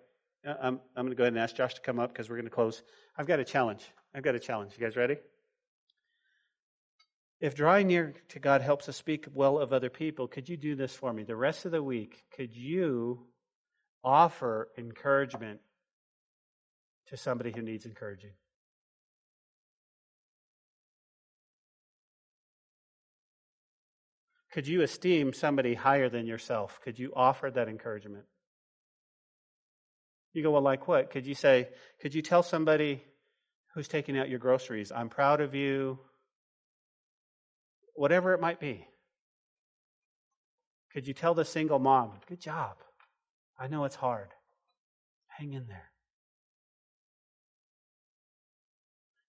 [0.46, 2.36] Uh, I'm, I'm going to go ahead and ask Josh to come up because we're
[2.36, 2.82] going to close.
[3.16, 3.82] I've got a challenge.
[4.14, 4.72] I've got a challenge.
[4.78, 5.16] You guys ready?
[7.40, 10.74] If drawing near to God helps us speak well of other people, could you do
[10.74, 11.22] this for me?
[11.22, 13.26] The rest of the week, could you
[14.04, 15.60] offer encouragement
[17.06, 18.32] to somebody who needs encouraging?
[24.52, 26.80] Could you esteem somebody higher than yourself?
[26.82, 28.24] Could you offer that encouragement?
[30.32, 31.10] You go, well, like what?
[31.10, 31.68] Could you say,
[32.00, 33.02] could you tell somebody
[33.74, 35.98] who's taking out your groceries, I'm proud of you?
[37.94, 38.86] Whatever it might be.
[40.92, 42.76] Could you tell the single mom, good job?
[43.58, 44.30] I know it's hard.
[45.28, 45.90] Hang in there.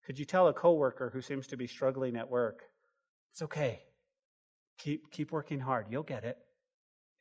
[0.06, 2.64] Could you tell a coworker who seems to be struggling at work,
[3.32, 3.84] it's okay.
[4.84, 5.88] Keep keep working hard.
[5.90, 6.38] You'll get it.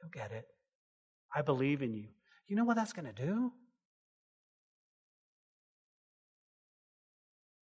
[0.00, 0.46] You'll get it.
[1.34, 2.08] I believe in you.
[2.48, 3.52] You know what that's going to do?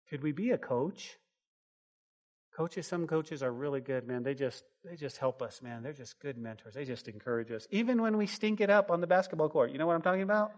[0.10, 1.18] Could we be a coach?
[2.56, 4.24] Coaches, some coaches are really good, man.
[4.24, 5.82] They just they just help us, man.
[5.82, 6.74] They're just good mentors.
[6.74, 7.68] They just encourage us.
[7.72, 9.72] Even when we stink it up on the basketball court.
[9.72, 10.52] You know what I'm talking about?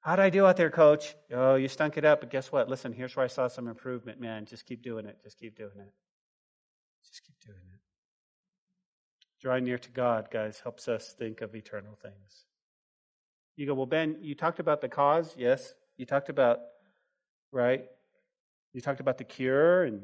[0.00, 1.14] How'd I do out there, coach?
[1.32, 2.68] Oh, you stunk it up, but guess what?
[2.68, 4.46] Listen, here's where I saw some improvement, man.
[4.46, 5.18] Just keep doing it.
[5.22, 5.92] Just keep doing it.
[7.04, 7.77] Just keep doing it.
[9.40, 12.44] Drawing near to God, guys, helps us think of eternal things.
[13.56, 15.34] You go, well, Ben, you talked about the cause.
[15.36, 15.74] Yes.
[15.96, 16.58] You talked about,
[17.52, 17.84] right?
[18.72, 20.02] You talked about the cure and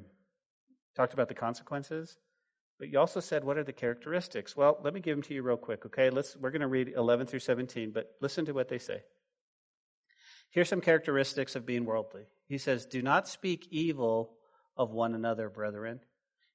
[0.97, 2.17] talked about the consequences.
[2.79, 4.57] But you also said, what are the characteristics?
[4.57, 6.11] Well, let me give them to you real quick, okay?
[6.11, 9.03] Let's, we're going to read 11 through 17, but listen to what they say.
[10.51, 12.23] Here's some characteristics of being worldly.
[12.47, 14.33] He says, Do not speak evil
[14.77, 16.01] of one another, brethren.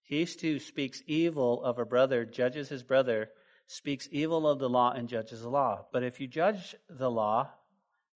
[0.09, 3.29] He who speaks evil of a brother judges his brother,
[3.67, 5.85] speaks evil of the law, and judges the law.
[5.93, 7.51] But if you judge the law,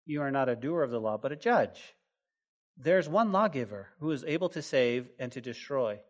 [0.06, 1.94] you are not a doer of the law, but a judge.
[2.78, 6.00] There's one lawgiver who is able to save and to destroy.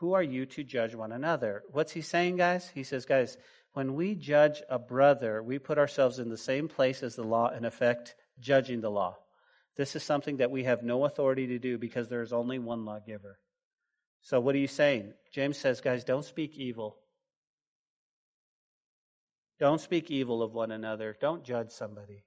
[0.00, 1.62] Who are you to judge one another?
[1.70, 2.68] What's he saying, guys?
[2.74, 3.38] He says, guys,
[3.74, 7.50] when we judge a brother, we put ourselves in the same place as the law,
[7.50, 9.16] in effect, judging the law.
[9.76, 12.84] This is something that we have no authority to do because there is only one
[12.84, 13.38] lawgiver.
[14.22, 15.12] So, what are you saying?
[15.32, 16.96] James says, guys, don't speak evil.
[19.58, 21.16] Don't speak evil of one another.
[21.20, 22.24] Don't judge somebody.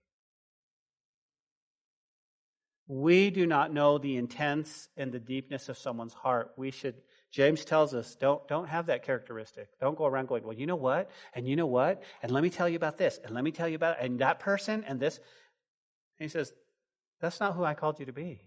[2.87, 6.51] We do not know the intents and the deepness of someone's heart.
[6.57, 6.95] We should,
[7.31, 9.69] James tells us, don't, don't have that characteristic.
[9.79, 11.09] Don't go around going, well, you know what?
[11.33, 12.03] And you know what?
[12.21, 13.17] And let me tell you about this.
[13.23, 15.17] And let me tell you about, and that person and this.
[15.17, 16.51] And he says,
[17.21, 18.41] that's not who I called you to be.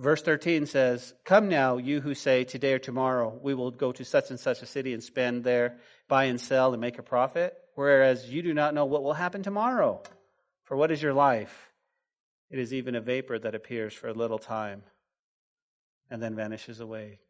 [0.00, 4.04] Verse 13 says, Come now, you who say, Today or tomorrow we will go to
[4.04, 5.76] such and such a city and spend there,
[6.08, 9.42] buy and sell, and make a profit whereas you do not know what will happen
[9.42, 10.02] tomorrow.
[10.64, 11.70] For what is your life?
[12.50, 14.82] It is even a vapor that appears for a little time
[16.10, 17.20] and then vanishes away.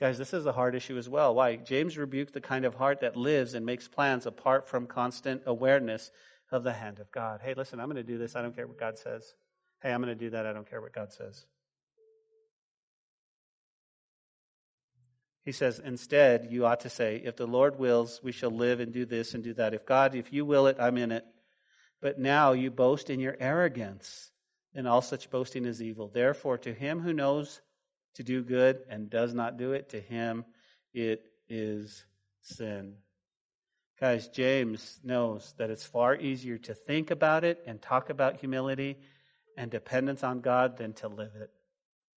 [0.00, 1.34] Guys, this is a hard issue as well.
[1.34, 1.56] Why?
[1.56, 6.10] James rebuked the kind of heart that lives and makes plans apart from constant awareness
[6.50, 7.40] of the hand of God.
[7.42, 8.34] Hey, listen, I'm going to do this.
[8.34, 9.34] I don't care what God says.
[9.82, 10.46] Hey, I'm going to do that.
[10.46, 11.44] I don't care what God says.
[15.44, 18.92] He says, instead, you ought to say, if the Lord wills, we shall live and
[18.92, 19.74] do this and do that.
[19.74, 21.24] If God, if you will it, I'm in it.
[22.00, 24.30] But now you boast in your arrogance,
[24.74, 26.08] and all such boasting is evil.
[26.08, 27.60] Therefore, to him who knows
[28.14, 30.44] to do good and does not do it, to him
[30.94, 32.04] it is
[32.42, 32.94] sin.
[34.00, 38.98] Guys, James knows that it's far easier to think about it and talk about humility
[39.56, 41.50] and dependence on God than to live it.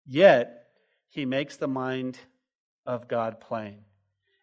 [0.05, 0.67] Yet,
[1.09, 2.17] he makes the mind
[2.85, 3.79] of God plain.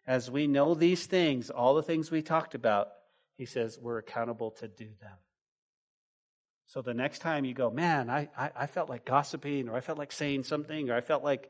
[0.05, 2.89] As we know these things, all the things we talked about,
[3.37, 5.17] he says we're accountable to do them.
[6.67, 9.81] So the next time you go, man, I, I, I, felt like gossiping, or I
[9.81, 11.49] felt like saying something, or I felt like,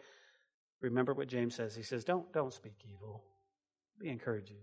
[0.81, 1.75] remember what James says.
[1.75, 3.23] He says, don't, don't speak evil.
[3.99, 4.57] Be encouraging.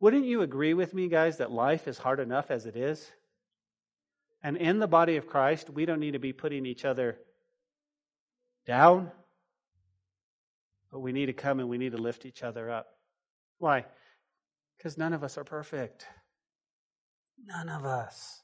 [0.00, 3.10] Wouldn't you agree with me, guys, that life is hard enough as it is?
[4.42, 7.16] And in the body of Christ, we don't need to be putting each other
[8.66, 9.10] down,
[10.94, 12.86] but we need to come and we need to lift each other up.
[13.58, 13.84] Why?
[14.78, 16.06] Because none of us are perfect.
[17.44, 18.40] None of us.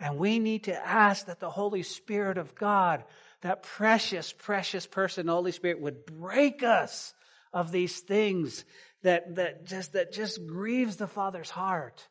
[0.00, 3.04] And we need to ask that the Holy Spirit of God,
[3.42, 7.14] that precious, precious person, Holy Spirit, would break us
[7.52, 8.64] of these things
[9.04, 12.08] that, that just, that just grieves the Father's heart,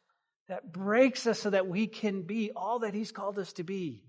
[0.48, 4.02] that breaks us so that we can be all that He's called us to be.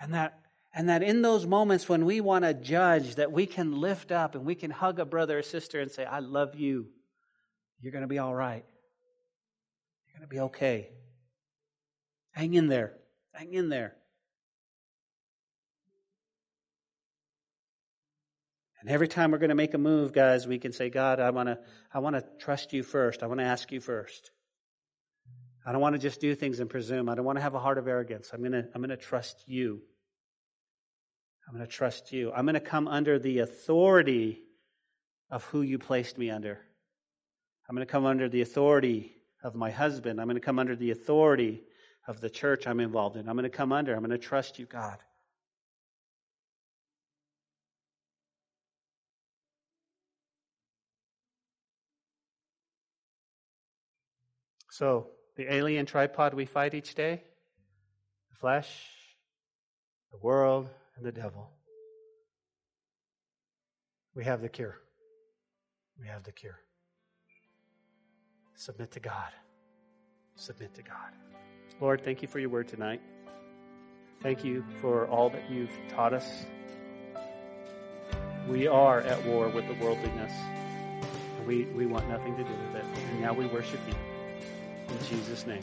[0.00, 0.41] And that
[0.74, 4.34] and that in those moments when we want to judge, that we can lift up
[4.34, 6.86] and we can hug a brother or sister and say, I love you.
[7.80, 8.64] You're going to be all right.
[10.06, 10.88] You're going to be okay.
[12.30, 12.94] Hang in there.
[13.32, 13.94] Hang in there.
[18.80, 21.30] And every time we're going to make a move, guys, we can say, God, I
[21.30, 21.58] want to,
[21.92, 23.22] I want to trust you first.
[23.22, 24.30] I want to ask you first.
[25.64, 27.08] I don't want to just do things and presume.
[27.08, 28.30] I don't want to have a heart of arrogance.
[28.32, 29.82] I'm going to, I'm going to trust you.
[31.52, 32.32] I'm going to trust you.
[32.32, 34.40] I'm going to come under the authority
[35.30, 36.58] of who you placed me under.
[37.68, 39.12] I'm going to come under the authority
[39.44, 40.18] of my husband.
[40.18, 41.62] I'm going to come under the authority
[42.08, 43.28] of the church I'm involved in.
[43.28, 43.92] I'm going to come under.
[43.92, 44.96] I'm going to trust you, God.
[54.70, 57.22] So, the alien tripod we fight each day
[58.30, 58.70] the flesh,
[60.12, 61.50] the world, and the devil.
[64.14, 64.78] We have the cure.
[65.98, 66.58] We have the cure.
[68.54, 69.32] Submit to God.
[70.36, 71.12] Submit to God.
[71.80, 73.00] Lord, thank you for your word tonight.
[74.22, 76.44] Thank you for all that you've taught us.
[78.48, 80.32] We are at war with the worldliness.
[81.46, 82.84] We, we want nothing to do with it.
[83.10, 83.94] And now we worship you.
[84.88, 85.62] In Jesus' name.